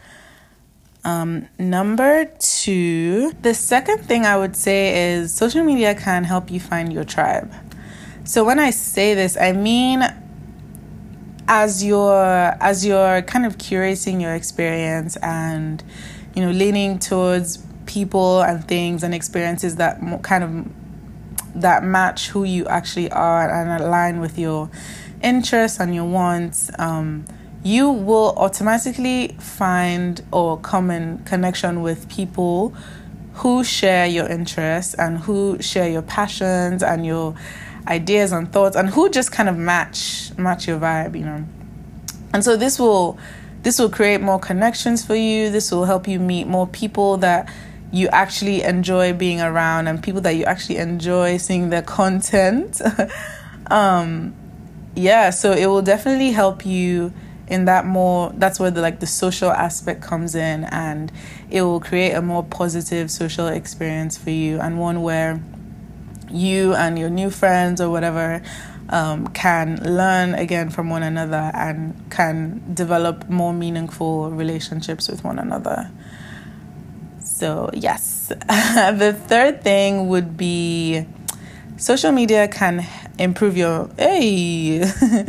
Um, 1.06 1.48
number 1.60 2.26
two, 2.40 3.34
the 3.42 3.54
second 3.54 4.00
thing 4.00 4.26
I 4.26 4.38
would 4.38 4.56
say 4.56 5.14
is 5.14 5.34
social 5.34 5.64
media 5.64 5.96
can 5.96 6.24
help 6.24 6.50
you 6.50 6.60
find 6.60 6.94
your 6.94 7.04
tribe. 7.04 7.54
So 8.24 8.46
when 8.46 8.60
I 8.60 8.70
say 8.70 9.14
this, 9.14 9.36
I 9.36 9.52
mean 9.52 10.04
as 11.48 11.84
you're 11.84 12.56
as 12.62 12.86
you're 12.86 13.22
kind 13.24 13.46
of 13.46 13.58
curating 13.58 14.22
your 14.22 14.34
experience 14.34 15.18
and 15.18 15.84
you 16.36 16.42
know 16.42 16.52
leaning 16.52 16.98
towards 17.00 17.58
people 17.86 18.42
and 18.42 18.66
things 18.66 19.04
and 19.04 19.14
experiences 19.14 19.76
that 19.76 20.00
kind 20.22 20.44
of 20.44 20.83
that 21.56 21.84
match 21.84 22.30
who 22.30 22.44
you 22.44 22.66
actually 22.68 23.12
are 23.12 23.50
and 23.50 23.82
align 23.82 24.20
with 24.20 24.38
your 24.38 24.70
interests 25.22 25.80
and 25.80 25.94
your 25.94 26.06
wants, 26.06 26.70
um, 26.80 27.26
you 27.64 27.90
will 27.90 28.34
automatically 28.38 29.36
find 29.40 30.22
or 30.32 30.60
come 30.60 30.92
in 30.92 31.20
connection 31.20 31.82
with 31.82 32.10
people 32.10 32.76
who 33.36 33.64
share 33.64 34.06
your 34.06 34.28
interests 34.28 34.94
and 34.96 35.18
who 35.20 35.60
share 35.62 35.90
your 35.90 36.02
passions 36.02 36.84
and 36.84 37.06
your 37.06 37.36
ideas 37.88 38.32
and 38.32 38.52
thoughts 38.52 38.76
and 38.76 38.90
who 38.90 39.10
just 39.10 39.32
kind 39.32 39.50
of 39.50 39.58
match 39.58 40.32
match 40.38 40.68
your 40.68 40.80
vibe, 40.80 41.18
you 41.18 41.26
know. 41.26 41.44
And 42.34 42.44
so 42.44 42.58
this 42.58 42.78
will 42.78 43.18
this 43.64 43.80
will 43.80 43.90
create 43.90 44.22
more 44.22 44.40
connections 44.40 45.06
for 45.06 45.16
you. 45.16 45.50
This 45.50 45.72
will 45.72 45.86
help 45.86 46.08
you 46.08 46.20
meet 46.20 46.48
more 46.48 46.68
people 46.68 47.18
that 47.18 47.52
you 47.94 48.08
actually 48.08 48.64
enjoy 48.64 49.14
being 49.14 49.40
around 49.40 49.88
and 49.88 50.02
people 50.02 50.20
that 50.22 50.36
you 50.36 50.44
actually 50.46 50.78
enjoy 50.78 51.38
seeing 51.38 51.70
their 51.70 51.84
content. 51.84 52.82
um, 53.68 54.34
yeah, 54.96 55.30
so 55.30 55.52
it 55.52 55.68
will 55.68 55.84
definitely 55.84 56.32
help 56.32 56.66
you 56.66 57.14
in 57.48 57.66
that 57.66 57.86
more 57.86 58.32
that's 58.38 58.60
where 58.60 58.72
the 58.72 58.82
like 58.82 59.00
the 59.00 59.06
social 59.06 59.52
aspect 59.52 60.02
comes 60.02 60.34
in 60.34 60.64
and 60.64 61.12
it 61.50 61.62
will 61.62 61.80
create 61.80 62.14
a 62.14 62.22
more 62.22 62.42
positive 62.42 63.12
social 63.12 63.48
experience 63.48 64.18
for 64.18 64.30
you 64.30 64.60
and 64.62 64.80
one 64.80 65.02
where 65.02 65.44
you 66.32 66.74
and 66.74 66.98
your 66.98 67.10
new 67.10 67.30
friends 67.30 67.82
or 67.82 67.90
whatever 67.90 68.42
um, 68.90 69.28
can 69.28 69.78
learn 69.84 70.34
again 70.34 70.70
from 70.70 70.90
one 70.90 71.04
another 71.04 71.52
and 71.54 72.10
can 72.10 72.74
develop 72.74 73.30
more 73.30 73.54
meaningful 73.54 74.32
relationships 74.32 75.08
with 75.10 75.24
one 75.24 75.38
another. 75.38 75.92
So, 77.34 77.72
yes. 77.74 78.28
the 78.48 79.20
third 79.28 79.64
thing 79.64 80.08
would 80.08 80.38
be 80.38 81.08
social 81.78 82.12
media 82.12 82.48
can 82.48 82.86
improve 83.18 83.58
your 83.58 83.90
hey 83.98 84.84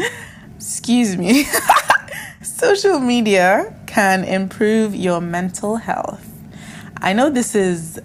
excuse 0.56 1.16
me. 1.16 1.46
Social 2.42 3.00
media 3.00 3.74
can 3.86 4.22
improve 4.22 4.94
your 4.94 5.22
mental 5.22 5.76
health. 5.76 6.28
I 7.00 7.14
know 7.14 7.30
this 7.30 7.54
is 7.54 7.98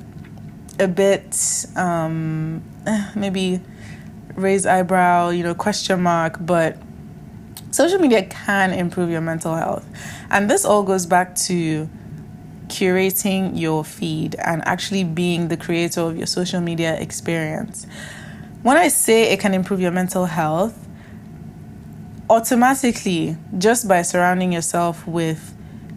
a 0.80 0.88
bit 0.88 1.66
um, 1.76 2.64
maybe 3.16 3.60
raise 4.36 4.66
eyebrow 4.66 5.30
you 5.30 5.44
know 5.44 5.54
question 5.54 6.02
mark 6.02 6.38
but 6.40 6.78
social 7.72 8.00
media 8.00 8.24
can 8.24 8.72
improve 8.72 9.10
your 9.10 9.22
mental 9.22 9.56
health. 9.56 9.86
And 10.32 10.50
this 10.50 10.64
all 10.64 10.84
goes 10.84 11.06
back 11.06 11.36
to 11.48 11.90
curating 12.70 13.60
your 13.60 13.84
feed 13.84 14.36
and 14.36 14.66
actually 14.66 15.04
being 15.04 15.48
the 15.48 15.58
creator 15.58 16.02
of 16.02 16.18
your 16.18 16.28
social 16.28 16.62
media 16.62 16.96
experience. 17.00 17.86
When 18.64 18.78
I 18.78 18.88
say 18.88 19.32
it 19.32 19.40
can 19.40 19.54
improve 19.54 19.82
your 19.82 19.92
mental 19.92 20.26
health, 20.26 20.88
automatically, 22.30 23.38
just 23.58 23.88
by 23.88 24.02
surrounding 24.02 24.54
yourself 24.54 25.08
with 25.08 25.56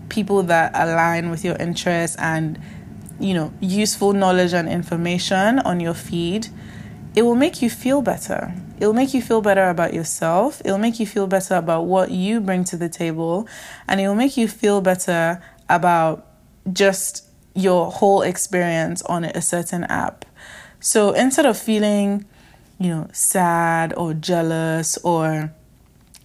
people 0.09 0.43
that 0.45 0.73
align 0.75 1.31
with 1.31 1.45
your 1.45 1.57
interests 1.57 2.17
and 2.19 2.59
you 3.19 3.33
know 3.35 3.53
useful 3.61 4.13
knowledge 4.13 4.53
and 4.53 4.69
information 4.69 5.59
on 5.61 5.81
your 5.81 5.95
feed 5.95 6.49
it 7.15 7.23
will 7.23 7.35
make 7.35 7.61
you 7.61 7.69
feel 7.69 8.01
better. 8.01 8.55
It 8.81 8.87
will 8.87 8.95
make 8.95 9.13
you 9.13 9.21
feel 9.21 9.43
better 9.43 9.69
about 9.69 9.93
yourself. 9.93 10.63
It 10.65 10.71
will 10.71 10.79
make 10.79 10.99
you 10.99 11.07
feel 11.07 11.27
better 11.27 11.57
about 11.57 11.85
what 11.85 12.11
you 12.11 12.41
bring 12.41 12.65
to 12.65 12.77
the 12.77 12.89
table. 12.89 13.47
And 13.87 14.01
it 14.01 14.09
will 14.09 14.15
make 14.15 14.37
you 14.37 14.49
feel 14.49 14.81
better 14.81 15.43
about 15.69 16.27
just 16.73 17.27
your 17.55 17.91
whole 17.91 18.23
experience 18.23 19.03
on 19.03 19.25
a 19.25 19.43
certain 19.43 19.85
app 19.85 20.25
so 20.81 21.13
instead 21.13 21.47
of 21.47 21.59
feeling 21.59 22.25
you 22.83 22.89
know, 22.89 23.09
sad 23.13 23.95
or 23.97 24.13
jealous 24.13 24.99
or 24.99 25.53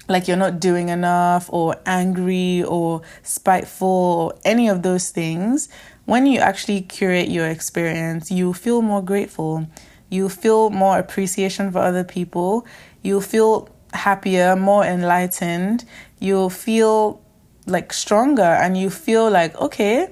like 0.09 0.27
you're 0.27 0.37
not 0.37 0.59
doing 0.59 0.89
enough 0.89 1.49
or 1.53 1.75
angry 1.85 2.63
or 2.63 3.01
spiteful 3.21 3.87
or 3.87 4.39
any 4.43 4.67
of 4.67 4.81
those 4.81 5.11
things, 5.11 5.69
when 6.05 6.25
you 6.25 6.39
actually 6.39 6.81
curate 6.81 7.29
your 7.29 7.47
experience, 7.47 8.31
you 8.31 8.53
feel 8.53 8.81
more 8.81 9.03
grateful. 9.03 9.67
You 10.09 10.29
feel 10.29 10.69
more 10.69 10.97
appreciation 10.97 11.71
for 11.71 11.79
other 11.79 12.03
people. 12.03 12.65
You 13.03 13.21
feel 13.21 13.69
happier, 13.93 14.55
more 14.55 14.83
enlightened. 14.83 15.83
You'll 16.19 16.49
feel 16.49 17.21
like 17.67 17.91
stronger 17.91 18.41
and 18.41 18.77
you 18.77 18.89
feel 18.89 19.29
like, 19.29 19.59
okay, 19.59 20.09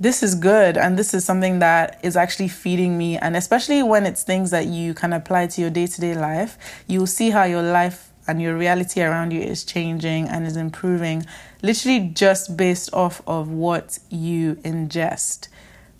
this 0.00 0.22
is 0.22 0.34
good 0.34 0.76
and 0.76 0.98
this 0.98 1.14
is 1.14 1.24
something 1.24 1.60
that 1.60 2.00
is 2.02 2.16
actually 2.16 2.48
feeding 2.48 2.98
me. 2.98 3.16
And 3.16 3.36
especially 3.36 3.82
when 3.82 4.06
it's 4.06 4.22
things 4.22 4.50
that 4.50 4.66
you 4.66 4.92
can 4.92 5.12
apply 5.12 5.46
to 5.48 5.60
your 5.60 5.70
day-to-day 5.70 6.14
life 6.14 6.58
you'll 6.86 7.06
see 7.06 7.30
how 7.30 7.44
your 7.44 7.62
life 7.62 8.10
and 8.26 8.40
your 8.40 8.56
reality 8.56 9.02
around 9.02 9.32
you 9.32 9.40
is 9.40 9.64
changing 9.64 10.28
and 10.28 10.46
is 10.46 10.56
improving 10.56 11.24
literally 11.62 12.00
just 12.00 12.56
based 12.56 12.92
off 12.92 13.22
of 13.26 13.48
what 13.48 13.98
you 14.10 14.54
ingest. 14.56 15.48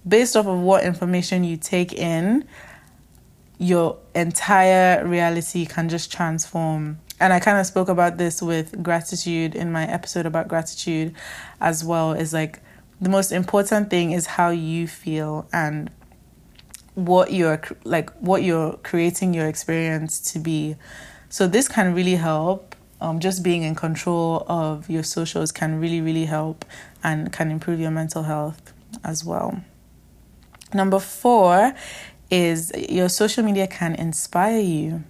Based 0.06 0.36
off 0.36 0.46
of 0.46 0.58
what 0.58 0.84
information 0.84 1.44
you 1.44 1.56
take 1.56 1.92
in 1.92 2.46
your 3.58 3.98
entire 4.14 5.06
reality 5.06 5.64
can 5.64 5.88
just 5.88 6.12
transform. 6.12 6.98
And 7.20 7.32
I 7.32 7.40
kind 7.40 7.58
of 7.58 7.66
spoke 7.66 7.88
about 7.88 8.18
this 8.18 8.42
with 8.42 8.82
gratitude 8.82 9.54
in 9.54 9.72
my 9.72 9.86
episode 9.86 10.26
about 10.26 10.48
gratitude 10.48 11.14
as 11.60 11.84
well. 11.84 12.12
Is 12.12 12.32
like 12.32 12.60
the 13.00 13.08
most 13.08 13.32
important 13.32 13.90
thing 13.90 14.12
is 14.12 14.26
how 14.26 14.50
you 14.50 14.86
feel 14.86 15.48
and 15.52 15.90
what 16.94 17.32
you're 17.32 17.60
like 17.84 18.10
what 18.20 18.42
you're 18.44 18.74
creating 18.78 19.34
your 19.34 19.46
experience 19.46 20.20
to 20.32 20.38
be. 20.38 20.76
So 21.28 21.46
this 21.46 21.66
can 21.66 21.94
really 21.94 22.14
help 22.14 22.76
um, 23.00 23.18
just 23.18 23.42
being 23.42 23.62
in 23.62 23.74
control 23.74 24.44
of 24.48 24.88
your 24.88 25.02
socials 25.02 25.50
can 25.52 25.80
really 25.80 26.00
really 26.00 26.26
help 26.26 26.64
and 27.02 27.32
can 27.32 27.50
improve 27.50 27.80
your 27.80 27.90
mental 27.90 28.22
health 28.22 28.72
as 29.02 29.24
well. 29.24 29.60
Number 30.72 31.00
four 31.00 31.74
is 32.30 32.72
your 32.88 33.08
social 33.08 33.44
media 33.44 33.66
can 33.66 33.94
inspire 33.94 34.60
you. 34.60 35.04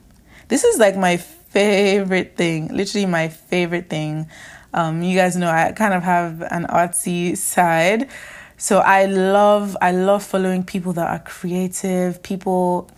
This 0.48 0.64
is 0.64 0.78
like 0.78 0.96
my 0.96 1.18
favorite 1.54 2.36
thing 2.36 2.66
literally 2.74 3.06
my 3.06 3.28
favorite 3.28 3.88
thing 3.88 4.28
um, 4.74 5.02
you 5.02 5.16
guys 5.16 5.36
know 5.36 5.48
I 5.48 5.72
kind 5.72 5.94
of 5.94 6.02
have 6.02 6.42
an 6.42 6.66
artsy 6.66 7.36
side. 7.36 8.10
So 8.56 8.80
I 8.80 9.06
love 9.06 9.76
I 9.80 9.92
love 9.92 10.22
following 10.22 10.64
people 10.64 10.92
that 10.94 11.08
are 11.08 11.20
creative, 11.20 12.22
people 12.22 12.90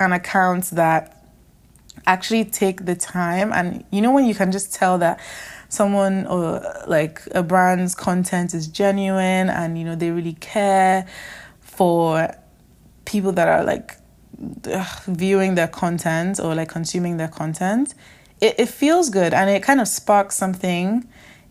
and 0.00 0.14
accounts 0.14 0.70
that 0.70 1.24
actually 2.06 2.44
take 2.44 2.86
the 2.86 2.94
time 2.94 3.52
and 3.52 3.84
you 3.90 4.00
know 4.00 4.10
when 4.10 4.24
you 4.24 4.34
can 4.34 4.50
just 4.50 4.72
tell 4.72 4.96
that 4.96 5.20
someone 5.68 6.26
or 6.26 6.62
like 6.86 7.20
a 7.32 7.42
brand's 7.42 7.94
content 7.94 8.54
is 8.54 8.66
genuine 8.66 9.50
and 9.50 9.78
you 9.78 9.84
know 9.84 9.94
they 9.94 10.10
really 10.10 10.32
care 10.32 11.06
for 11.60 12.34
people 13.04 13.32
that 13.32 13.48
are 13.48 13.62
like 13.64 13.96
viewing 15.06 15.54
their 15.54 15.68
content 15.68 16.40
or 16.40 16.54
like 16.54 16.70
consuming 16.70 17.18
their 17.18 17.28
content 17.28 17.94
it, 18.40 18.54
it 18.58 18.68
feels 18.68 19.10
good 19.10 19.34
and 19.34 19.50
it 19.50 19.62
kind 19.62 19.80
of 19.80 19.88
sparks 19.88 20.36
something 20.36 21.06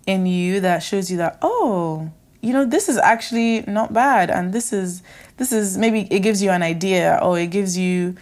in 0.05 0.25
you 0.25 0.59
that 0.61 0.79
shows 0.79 1.11
you 1.11 1.17
that 1.17 1.37
oh 1.41 2.11
you 2.41 2.53
know 2.53 2.65
this 2.65 2.89
is 2.89 2.97
actually 2.97 3.61
not 3.61 3.93
bad 3.93 4.29
and 4.29 4.53
this 4.53 4.71
is 4.71 5.03
this 5.37 5.51
is 5.51 5.77
maybe 5.77 6.07
it 6.09 6.19
gives 6.19 6.41
you 6.41 6.49
an 6.51 6.63
idea 6.63 7.19
or 7.21 7.37
it 7.37 7.47
gives 7.47 7.77
you 7.77 8.15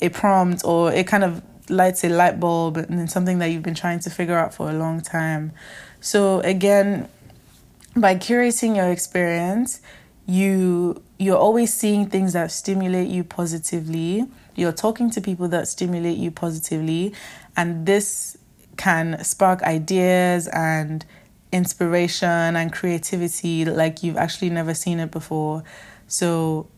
a 0.00 0.08
prompt 0.08 0.62
or 0.64 0.92
it 0.92 1.06
kind 1.06 1.24
of 1.24 1.42
lights 1.70 2.04
a 2.04 2.08
light 2.08 2.38
bulb 2.38 2.76
and 2.76 3.10
something 3.10 3.38
that 3.38 3.46
you've 3.46 3.62
been 3.62 3.74
trying 3.74 4.00
to 4.00 4.10
figure 4.10 4.36
out 4.36 4.52
for 4.54 4.68
a 4.68 4.72
long 4.72 5.00
time. 5.00 5.52
So 6.00 6.40
again, 6.40 7.08
by 7.96 8.16
curating 8.16 8.76
your 8.76 8.90
experience, 8.90 9.80
you 10.26 11.02
you're 11.18 11.38
always 11.38 11.72
seeing 11.72 12.08
things 12.08 12.32
that 12.32 12.50
stimulate 12.50 13.08
you 13.08 13.22
positively. 13.22 14.26
You're 14.54 14.72
talking 14.72 15.08
to 15.10 15.20
people 15.20 15.48
that 15.48 15.68
stimulate 15.68 16.18
you 16.18 16.30
positively, 16.30 17.14
and 17.56 17.86
this 17.86 18.36
can 18.76 19.22
spark 19.22 19.62
ideas 19.62 20.48
and 20.48 21.04
inspiration 21.52 22.56
and 22.56 22.72
creativity 22.72 23.64
like 23.64 24.02
you've 24.02 24.16
actually 24.16 24.50
never 24.50 24.74
seen 24.74 24.98
it 24.98 25.10
before. 25.10 25.62
So 26.06 26.68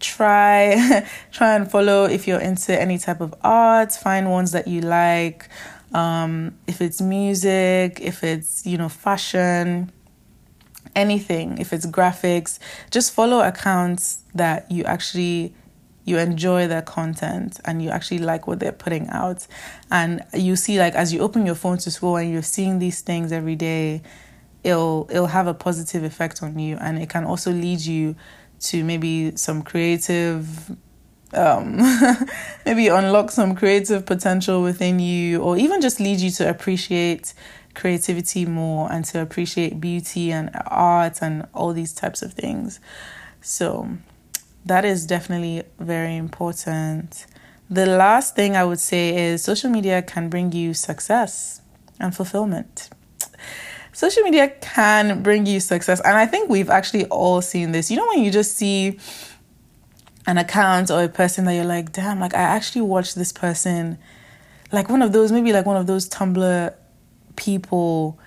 try 0.00 1.06
try 1.32 1.54
and 1.54 1.70
follow 1.70 2.04
if 2.04 2.26
you're 2.26 2.40
into 2.40 2.78
any 2.78 2.98
type 2.98 3.20
of 3.20 3.34
art, 3.42 3.92
find 3.92 4.30
ones 4.30 4.52
that 4.52 4.66
you 4.66 4.80
like. 4.80 5.48
Um, 5.92 6.56
if 6.66 6.80
it's 6.80 7.00
music, 7.00 8.00
if 8.00 8.24
it's 8.24 8.66
you 8.66 8.78
know 8.78 8.88
fashion, 8.88 9.92
anything, 10.96 11.58
if 11.58 11.72
it's 11.72 11.86
graphics, 11.86 12.58
just 12.90 13.12
follow 13.12 13.40
accounts 13.40 14.22
that 14.34 14.70
you 14.70 14.84
actually 14.84 15.54
you 16.04 16.18
enjoy 16.18 16.66
their 16.68 16.82
content 16.82 17.60
and 17.64 17.82
you 17.82 17.90
actually 17.90 18.18
like 18.18 18.46
what 18.46 18.60
they're 18.60 18.72
putting 18.72 19.08
out. 19.08 19.46
And 19.90 20.22
you 20.32 20.56
see 20.56 20.78
like 20.78 20.94
as 20.94 21.12
you 21.12 21.20
open 21.20 21.46
your 21.46 21.54
phone 21.54 21.78
to 21.78 21.90
scroll 21.90 22.16
and 22.16 22.30
you're 22.32 22.42
seeing 22.42 22.78
these 22.78 23.00
things 23.00 23.32
every 23.32 23.56
day 23.56 24.02
it'll 24.64 25.06
it'll 25.10 25.26
have 25.26 25.46
a 25.46 25.54
positive 25.54 26.02
effect 26.02 26.42
on 26.42 26.58
you. 26.58 26.76
And 26.80 26.98
it 26.98 27.08
can 27.08 27.24
also 27.24 27.52
lead 27.52 27.80
you 27.80 28.16
to 28.60 28.82
maybe 28.82 29.36
some 29.36 29.62
creative 29.62 30.76
um, 31.34 31.78
maybe 32.66 32.88
unlock 32.88 33.30
some 33.30 33.54
creative 33.54 34.06
potential 34.06 34.62
within 34.62 34.98
you 34.98 35.42
or 35.42 35.56
even 35.56 35.80
just 35.80 36.00
lead 36.00 36.20
you 36.20 36.30
to 36.30 36.48
appreciate 36.48 37.34
creativity 37.74 38.46
more 38.46 38.90
and 38.90 39.04
to 39.04 39.20
appreciate 39.20 39.80
beauty 39.80 40.30
and 40.30 40.50
art 40.66 41.18
and 41.20 41.46
all 41.52 41.72
these 41.72 41.92
types 41.92 42.22
of 42.22 42.32
things. 42.32 42.80
So 43.40 43.88
that 44.64 44.84
is 44.84 45.06
definitely 45.06 45.62
very 45.78 46.16
important. 46.16 47.26
The 47.70 47.86
last 47.86 48.36
thing 48.36 48.56
I 48.56 48.64
would 48.64 48.80
say 48.80 49.16
is 49.16 49.42
social 49.42 49.70
media 49.70 50.02
can 50.02 50.28
bring 50.28 50.52
you 50.52 50.74
success 50.74 51.60
and 52.00 52.14
fulfillment. 52.14 52.90
Social 53.92 54.22
media 54.22 54.48
can 54.60 55.22
bring 55.22 55.46
you 55.46 55.60
success, 55.60 56.00
and 56.00 56.16
I 56.16 56.26
think 56.26 56.50
we've 56.50 56.68
actually 56.68 57.06
all 57.06 57.40
seen 57.40 57.72
this. 57.72 57.90
You 57.90 57.96
know, 57.96 58.08
when 58.08 58.24
you 58.24 58.30
just 58.30 58.56
see 58.56 58.98
an 60.26 60.38
account 60.38 60.90
or 60.90 61.04
a 61.04 61.08
person 61.08 61.44
that 61.44 61.54
you're 61.54 61.64
like, 61.64 61.92
damn, 61.92 62.18
like 62.18 62.34
I 62.34 62.40
actually 62.40 62.82
watched 62.82 63.14
this 63.14 63.32
person, 63.32 63.98
like 64.72 64.88
one 64.88 65.02
of 65.02 65.12
those, 65.12 65.30
maybe 65.30 65.52
like 65.52 65.66
one 65.66 65.76
of 65.76 65.86
those 65.86 66.08
Tumblr 66.08 66.74
people, 67.36 68.18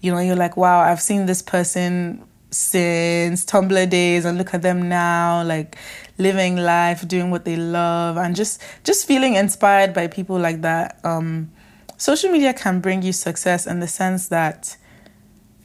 you 0.00 0.10
know, 0.10 0.18
you're 0.18 0.36
like, 0.36 0.56
wow, 0.56 0.80
I've 0.80 1.00
seen 1.00 1.26
this 1.26 1.42
person 1.42 2.26
since 2.56 3.44
Tumblr 3.44 3.90
days 3.90 4.24
and 4.24 4.38
look 4.38 4.54
at 4.54 4.62
them 4.62 4.88
now, 4.88 5.42
like 5.44 5.76
living 6.18 6.56
life, 6.56 7.06
doing 7.06 7.30
what 7.30 7.44
they 7.44 7.56
love, 7.56 8.16
and 8.16 8.34
just 8.34 8.62
just 8.84 9.06
feeling 9.06 9.34
inspired 9.34 9.92
by 9.92 10.06
people 10.06 10.38
like 10.38 10.62
that. 10.62 10.98
Um, 11.04 11.52
social 11.96 12.30
media 12.30 12.54
can 12.54 12.80
bring 12.80 13.02
you 13.02 13.12
success 13.12 13.66
in 13.66 13.80
the 13.80 13.88
sense 13.88 14.28
that 14.28 14.76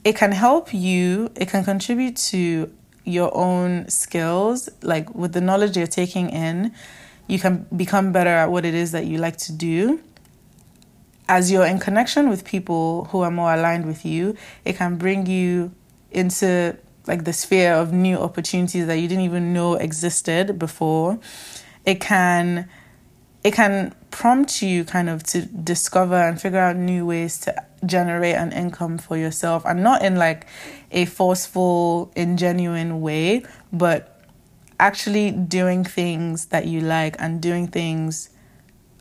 it 0.04 0.16
can 0.16 0.32
help 0.32 0.74
you, 0.74 1.30
it 1.34 1.48
can 1.48 1.64
contribute 1.64 2.16
to 2.16 2.72
your 3.04 3.34
own 3.36 3.88
skills, 3.88 4.68
like 4.82 5.14
with 5.14 5.32
the 5.32 5.40
knowledge 5.40 5.76
you're 5.76 5.86
taking 5.86 6.30
in, 6.30 6.72
you 7.26 7.38
can 7.38 7.66
become 7.74 8.12
better 8.12 8.30
at 8.30 8.50
what 8.50 8.64
it 8.64 8.74
is 8.74 8.92
that 8.92 9.06
you 9.06 9.18
like 9.18 9.36
to 9.36 9.52
do. 9.52 10.00
As 11.28 11.50
you're 11.50 11.66
in 11.66 11.78
connection 11.78 12.28
with 12.28 12.44
people 12.44 13.06
who 13.06 13.20
are 13.20 13.30
more 13.30 13.54
aligned 13.54 13.86
with 13.86 14.04
you, 14.04 14.36
it 14.64 14.76
can 14.76 14.96
bring 14.98 15.26
you 15.26 15.72
into 16.10 16.76
like 17.06 17.24
the 17.24 17.32
sphere 17.32 17.72
of 17.72 17.92
new 17.92 18.16
opportunities 18.16 18.86
that 18.86 18.96
you 18.96 19.08
didn't 19.08 19.24
even 19.24 19.52
know 19.52 19.74
existed 19.74 20.58
before 20.58 21.18
it 21.84 22.00
can 22.00 22.68
it 23.44 23.52
can 23.52 23.94
prompt 24.10 24.62
you 24.62 24.84
kind 24.84 25.08
of 25.08 25.22
to 25.24 25.42
discover 25.42 26.14
and 26.14 26.40
figure 26.40 26.58
out 26.58 26.76
new 26.76 27.04
ways 27.04 27.38
to 27.38 27.54
generate 27.84 28.36
an 28.36 28.52
income 28.52 28.98
for 28.98 29.16
yourself. 29.16 29.64
And 29.66 29.82
not 29.82 30.02
in 30.02 30.14
like 30.14 30.46
a 30.92 31.06
forceful 31.06 32.12
ingenuine 32.14 33.00
way 33.00 33.44
but 33.72 34.20
actually 34.78 35.30
doing 35.32 35.84
things 35.84 36.46
that 36.46 36.66
you 36.66 36.80
like 36.80 37.16
and 37.18 37.40
doing 37.40 37.66
things 37.66 38.30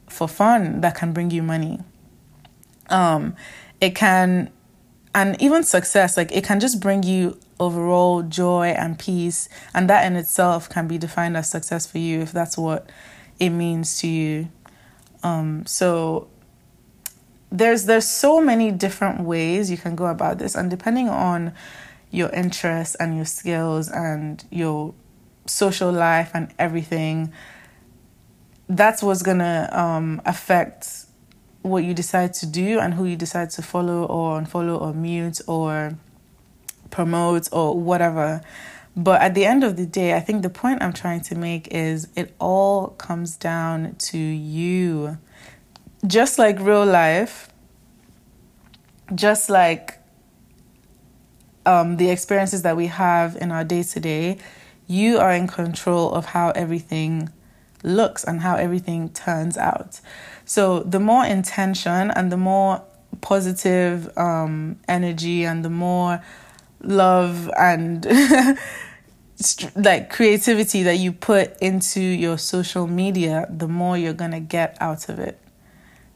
for 0.10 0.28
fun 0.28 0.82
that 0.82 0.95
can 0.95 1.13
bring 1.13 1.30
you 1.30 1.43
money. 1.43 1.80
Um 2.89 3.36
it 3.80 3.95
can 3.95 4.49
and 5.13 5.39
even 5.41 5.63
success 5.63 6.17
like 6.17 6.32
it 6.32 6.43
can 6.43 6.60
just 6.60 6.80
bring 6.80 7.04
you 7.04 7.38
overall 7.62 8.24
joy 8.24 8.69
and 8.69 8.97
peace 8.97 9.47
and 9.74 9.89
that 9.89 10.06
in 10.06 10.15
itself 10.15 10.67
can 10.67 10.88
be 10.88 10.97
defined 10.97 11.38
as 11.38 11.50
success 11.50 11.86
for 11.86 12.00
you 12.00 12.19
if 12.21 12.32
that's 12.32 12.58
what 12.58 12.89
it 13.39 13.50
means 13.52 14.00
to 14.00 14.08
you. 14.08 14.50
Um, 15.24 15.65
so 15.67 16.28
there's 17.52 17.86
there's 17.86 18.08
so 18.08 18.41
many 18.41 18.71
different 18.71 19.21
ways 19.21 19.69
you 19.69 19.78
can 19.78 19.95
go 19.95 20.08
about 20.08 20.39
this 20.39 20.56
and 20.56 20.69
depending 20.69 21.08
on 21.08 21.54
your 22.10 22.30
interests 22.32 22.95
and 22.95 23.15
your 23.15 23.26
skills 23.26 23.89
and 23.89 24.43
your 24.50 24.93
social 25.45 25.91
life 25.91 26.32
and 26.34 26.54
everything 26.58 27.32
that's 28.69 29.04
what's 29.04 29.21
gonna 29.21 29.69
um, 29.71 30.21
affect 30.26 31.06
what 31.62 31.84
you 31.84 31.93
decide 31.93 32.34
to 32.34 32.45
do 32.45 32.80
and 32.80 32.93
who 32.93 33.06
you 33.06 33.15
decide 33.15 33.50
to 33.52 33.62
follow 33.62 34.06
or 34.06 34.39
unfollow 34.39 34.82
or 34.82 34.93
mute 34.93 35.39
or 35.47 35.97
promote 36.91 37.49
or 37.51 37.80
whatever. 37.80 38.41
But 38.95 39.21
at 39.21 39.34
the 39.34 39.45
end 39.45 39.63
of 39.63 39.77
the 39.77 39.86
day, 39.86 40.13
I 40.13 40.19
think 40.19 40.41
the 40.41 40.49
point 40.49 40.84
I'm 40.84 40.93
trying 40.93 41.21
to 41.21 41.36
make 41.36 41.69
is 41.69 42.10
it 42.15 42.36
all 42.39 42.89
comes 42.89 43.38
down 43.38 43.95
to 43.95 44.17
you. 44.17 45.17
Just 46.06 46.38
like 46.38 46.60
real 46.60 46.86
life, 46.86 47.49
just 49.15 49.49
like 49.49 49.99
um, 51.65 51.97
the 51.97 52.10
experiences 52.10 52.63
that 52.63 52.75
we 52.75 52.88
have 52.88 53.36
in 53.38 53.51
our 53.51 53.63
day 53.63 53.84
to 53.84 53.99
day, 53.99 54.38
you 54.88 55.19
are 55.19 55.32
in 55.32 55.47
control 55.47 56.12
of 56.12 56.25
how 56.25 56.49
everything 56.51 57.30
looks 57.84 58.23
and 58.23 58.41
how 58.41 58.56
everything 58.56 59.10
turns 59.10 59.58
out. 59.58 60.01
So 60.43 60.82
the 60.82 60.99
more 60.99 61.25
intention 61.25 62.12
and 62.12 62.32
the 62.32 62.38
more 62.38 62.84
positive 63.21 64.15
um, 64.17 64.80
energy 64.88 65.45
and 65.45 65.63
the 65.63 65.69
more 65.69 66.21
love 66.84 67.50
and 67.58 68.06
like 69.76 70.10
creativity 70.10 70.84
that 70.84 70.98
you 70.98 71.12
put 71.12 71.58
into 71.62 72.02
your 72.02 72.38
social 72.38 72.88
media, 72.88 73.48
the 73.50 73.67
more 73.67 73.98
you're 73.98 74.13
going 74.13 74.32
to 74.32 74.39
get 74.39 74.78
out 74.80 75.10
of 75.10 75.20
it. 75.20 75.39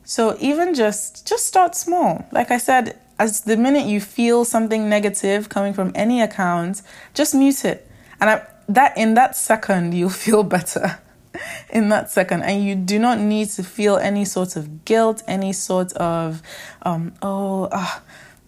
So 0.03 0.37
even 0.39 0.75
just 0.75 1.27
just 1.27 1.45
start 1.45 1.75
small. 1.75 2.27
Like 2.31 2.51
I 2.51 2.57
said, 2.57 2.99
as 3.17 3.41
the 3.41 3.57
minute 3.57 3.87
you 3.87 3.99
feel 3.99 4.45
something 4.45 4.87
negative 4.87 5.49
coming 5.49 5.73
from 5.73 5.91
any 5.95 6.21
account, 6.21 6.81
just 7.13 7.33
mute 7.33 7.65
it. 7.65 7.89
And 8.19 8.29
I, 8.29 8.47
that 8.69 8.97
in 8.97 9.15
that 9.15 9.35
second 9.35 9.93
you'll 9.93 10.09
feel 10.25 10.43
better 10.43 10.99
in 11.69 11.89
that 11.89 12.09
second 12.09 12.43
and 12.43 12.63
you 12.63 12.75
do 12.75 12.97
not 12.97 13.19
need 13.19 13.49
to 13.49 13.63
feel 13.63 13.97
any 13.97 14.23
sort 14.23 14.55
of 14.55 14.85
guilt 14.85 15.21
any 15.27 15.51
sort 15.51 15.91
of 15.93 16.41
um, 16.83 17.13
oh 17.21 17.65
uh, 17.73 17.99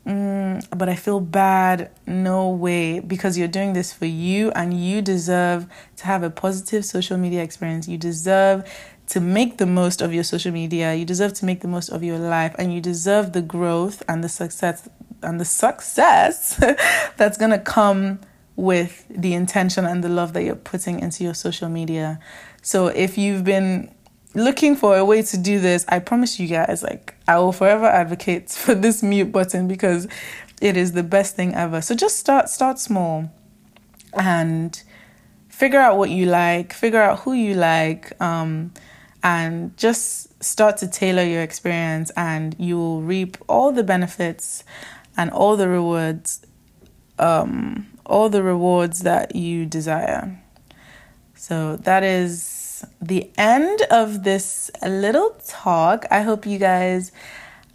mm, 0.08 0.66
but 0.78 0.88
i 0.88 0.96
feel 0.96 1.20
bad 1.20 1.92
no 2.06 2.50
way 2.50 3.00
because 3.00 3.38
you're 3.38 3.48
doing 3.48 3.74
this 3.74 3.92
for 3.92 4.06
you 4.06 4.52
and 4.52 4.74
you 4.74 5.02
deserve 5.02 5.68
to 5.96 6.06
have 6.06 6.24
a 6.24 6.30
positive 6.30 6.86
social 6.86 7.18
media 7.18 7.44
experience 7.44 7.88
you 7.88 7.98
deserve 7.98 8.64
to 9.08 9.20
make 9.20 9.58
the 9.58 9.66
most 9.66 10.02
of 10.02 10.14
your 10.14 10.24
social 10.24 10.52
media 10.52 10.94
you 10.94 11.06
deserve 11.06 11.34
to 11.34 11.46
make 11.46 11.62
the 11.62 11.68
most 11.68 11.90
of 11.90 12.04
your 12.04 12.18
life 12.18 12.56
and 12.58 12.74
you 12.74 12.82
deserve 12.82 13.34
the 13.34 13.42
growth 13.42 14.02
and 14.08 14.24
the 14.24 14.30
success 14.30 14.90
and 15.22 15.40
the 15.40 15.46
success 15.46 16.56
that's 17.18 17.38
going 17.38 17.52
to 17.52 17.60
come 17.60 18.20
with 18.56 19.06
the 19.10 19.34
intention 19.34 19.86
and 19.86 20.04
the 20.04 20.10
love 20.10 20.34
that 20.34 20.44
you're 20.44 20.56
putting 20.56 21.00
into 21.00 21.24
your 21.24 21.36
social 21.36 21.70
media. 21.70 22.20
So 22.62 22.88
if 22.88 23.18
you've 23.18 23.44
been 23.44 23.94
looking 24.38 24.76
for 24.76 24.98
a 24.98 25.04
way 25.04 25.22
to 25.22 25.38
do 25.38 25.60
this, 25.60 25.86
I 25.90 26.00
promise 26.00 26.40
you 26.40 26.48
guys, 26.48 26.84
like, 26.84 27.16
I 27.28 27.40
will 27.40 27.52
forever 27.52 27.86
advocate 27.86 28.50
for 28.64 28.76
this 28.76 29.04
mute 29.04 29.32
button 29.32 29.68
because 29.68 30.08
it 30.62 30.78
is 30.78 30.94
the 30.94 31.04
best 31.04 31.36
thing 31.36 31.54
ever. 31.54 31.82
So 31.82 31.96
just 31.96 32.18
start 32.18 32.50
start 32.50 32.80
small 32.80 33.32
and 34.14 34.82
figure 35.50 35.80
out 35.80 35.98
what 35.98 36.10
you 36.10 36.26
like, 36.26 36.74
figure 36.74 37.02
out 37.02 37.20
who 37.20 37.34
you 37.34 37.54
like, 37.56 38.20
um, 38.22 38.74
and 39.24 39.76
just 39.78 40.44
start 40.44 40.78
to 40.78 40.88
tailor 40.88 41.24
your 41.24 41.42
experience 41.42 42.12
and 42.16 42.56
you 42.60 42.78
will 42.78 43.02
reap 43.02 43.38
all 43.50 43.72
the 43.72 43.84
benefits 43.84 44.64
and 45.18 45.32
all 45.32 45.58
the 45.58 45.68
rewards 45.68 46.46
um, 47.20 47.88
all 48.06 48.30
the 48.30 48.44
rewards 48.44 49.02
that 49.02 49.36
you 49.36 49.66
desire. 49.66 50.40
So 51.36 51.76
that 51.78 52.04
is 52.04 52.57
the 53.02 53.30
end 53.38 53.82
of 53.92 54.24
this 54.24 54.70
little 54.86 55.36
talk. 55.48 56.06
I 56.12 56.22
hope 56.22 56.46
you 56.46 56.58
guys, 56.58 57.12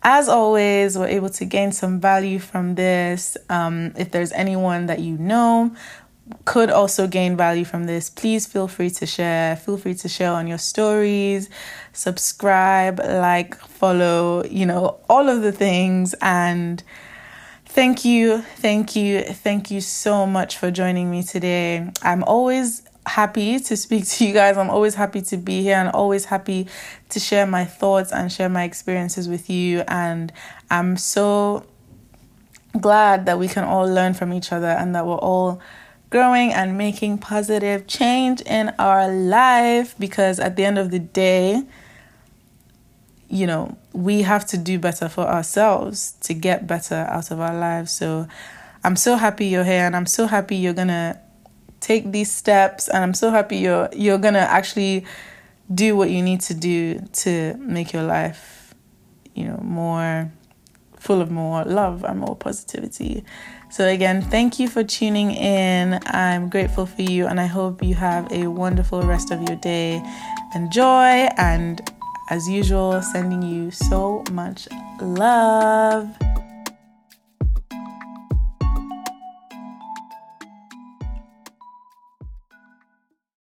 as 0.03 0.29
always, 0.29 0.97
were 0.99 1.07
able 1.07 1.31
to 1.31 1.45
gain 1.45 1.73
some 1.73 2.01
value 2.01 2.39
from 2.39 2.75
this. 2.75 3.37
Um, 3.49 3.93
if 3.97 4.11
there's 4.11 4.33
anyone 4.33 4.87
that 4.87 5.01
you 5.01 5.17
know 5.19 5.75
could 6.45 6.71
also 6.71 7.07
gain 7.07 7.37
value 7.37 7.65
from 7.65 7.85
this, 7.85 8.11
please 8.11 8.47
feel 8.47 8.69
free 8.69 8.91
to 8.91 9.07
share. 9.07 9.57
Feel 9.57 9.77
free 9.77 9.95
to 9.95 10.09
share 10.09 10.33
on 10.33 10.47
your 10.47 10.59
stories, 10.59 11.49
subscribe, 11.93 12.99
like, 13.01 13.57
follow, 13.57 14.45
you 14.45 14.67
know, 14.67 15.01
all 15.09 15.29
of 15.29 15.43
the 15.43 15.53
things. 15.53 16.15
And 16.21 16.83
thank 17.67 18.05
you, 18.05 18.43
thank 18.57 18.95
you, 18.97 19.23
thank 19.23 19.71
you 19.71 19.81
so 19.81 20.27
much 20.27 20.57
for 20.57 20.71
joining 20.71 21.11
me 21.11 21.23
today. 21.23 21.91
I'm 22.03 22.23
always 22.25 22.83
happy 23.07 23.59
to 23.59 23.77
speak 23.77 24.07
to 24.09 24.27
you 24.27 24.33
guys. 24.33 24.57
I'm 24.57 24.71
always 24.71 24.95
happy 24.95 25.21
to 25.23 25.37
be 25.37 25.63
here 25.63 25.77
and 25.77 25.89
always 25.91 26.27
happy 26.27 26.69
to 27.11 27.21
share 27.21 27.47
my 27.47 27.65
thoughts 27.65 28.13
and 28.13 28.31
share 28.31 28.49
my 28.49 28.65
experiences 28.65 29.29
with 29.29 29.51
you. 29.51 29.83
And 29.89 30.33
I'm 30.71 30.97
so 30.97 31.67
glad 32.81 33.27
that 33.27 33.39
we 33.39 33.49
can 33.49 33.65
all 33.65 33.87
learn 33.87 34.15
from 34.15 34.33
each 34.33 34.53
other 34.53 34.69
and 34.69 34.95
that 34.95 35.07
we're 35.07 35.17
all 35.17 35.61
growing 36.11 36.53
and 36.53 36.77
making 36.77 37.19
positive 37.19 37.87
change 37.87 38.41
in 38.43 38.73
our 38.79 39.11
life 39.11 39.95
because 39.99 40.39
at 40.39 40.57
the 40.57 40.65
end 40.65 40.79
of 40.79 40.91
the 40.91 40.99
day, 40.99 41.63
you 43.29 43.47
know, 43.47 43.77
we 43.95 44.23
have 44.23 44.47
to 44.47 44.59
do 44.59 44.79
better 44.79 45.09
for 45.09 45.23
ourselves 45.23 46.13
to 46.21 46.35
get 46.35 46.67
better 46.67 47.07
out 47.09 47.31
of 47.31 47.41
our 47.41 47.59
lives. 47.59 47.91
So 47.91 48.29
I'm 48.85 48.97
so 48.97 49.17
happy 49.17 49.47
you're 49.47 49.65
here 49.65 49.87
and 49.87 49.97
I'm 49.97 50.07
so 50.07 50.27
happy 50.27 50.57
you're 50.57 50.75
going 50.75 50.89
to 50.89 51.19
take 51.83 52.13
these 52.13 52.31
steps 52.31 52.89
and 52.89 53.05
I'm 53.05 53.13
so 53.13 53.31
happy 53.31 53.59
you're 53.59 53.91
you're 53.93 54.19
to 54.19 54.39
actually 54.39 55.05
do 55.75 55.97
what 55.97 56.11
you 56.11 56.23
need 56.23 56.41
to 56.43 56.55
do 56.55 57.01
to 57.13 57.55
make 57.59 57.93
your 57.93 58.03
life, 58.03 58.75
you 59.35 59.45
know, 59.45 59.59
more 59.63 60.31
full 60.99 61.21
of 61.21 61.31
more 61.31 61.65
love 61.65 62.05
and 62.05 62.21
more 62.21 62.37
positivity. 62.37 63.25
So, 63.71 63.87
again, 63.87 64.23
thank 64.23 64.59
you 64.59 64.69
for 64.69 64.85
tuning 64.85 65.31
in. 65.33 65.99
I'm 66.07 66.49
grateful 66.49 66.87
for 66.87 67.03
you, 67.03 67.27
and 67.27 67.41
I 67.41 67.47
hope 67.47 67.83
you 67.83 67.95
have 67.95 68.31
a 68.31 68.47
wonderful 68.47 69.03
rest 69.03 69.31
of 69.31 69.43
your 69.49 69.57
day. 69.57 70.03
Enjoy, 70.55 71.29
and 71.39 71.81
as 72.29 72.49
usual, 72.49 73.01
sending 73.01 73.43
you 73.43 73.71
so 73.71 74.25
much 74.31 74.69
love. 75.01 76.32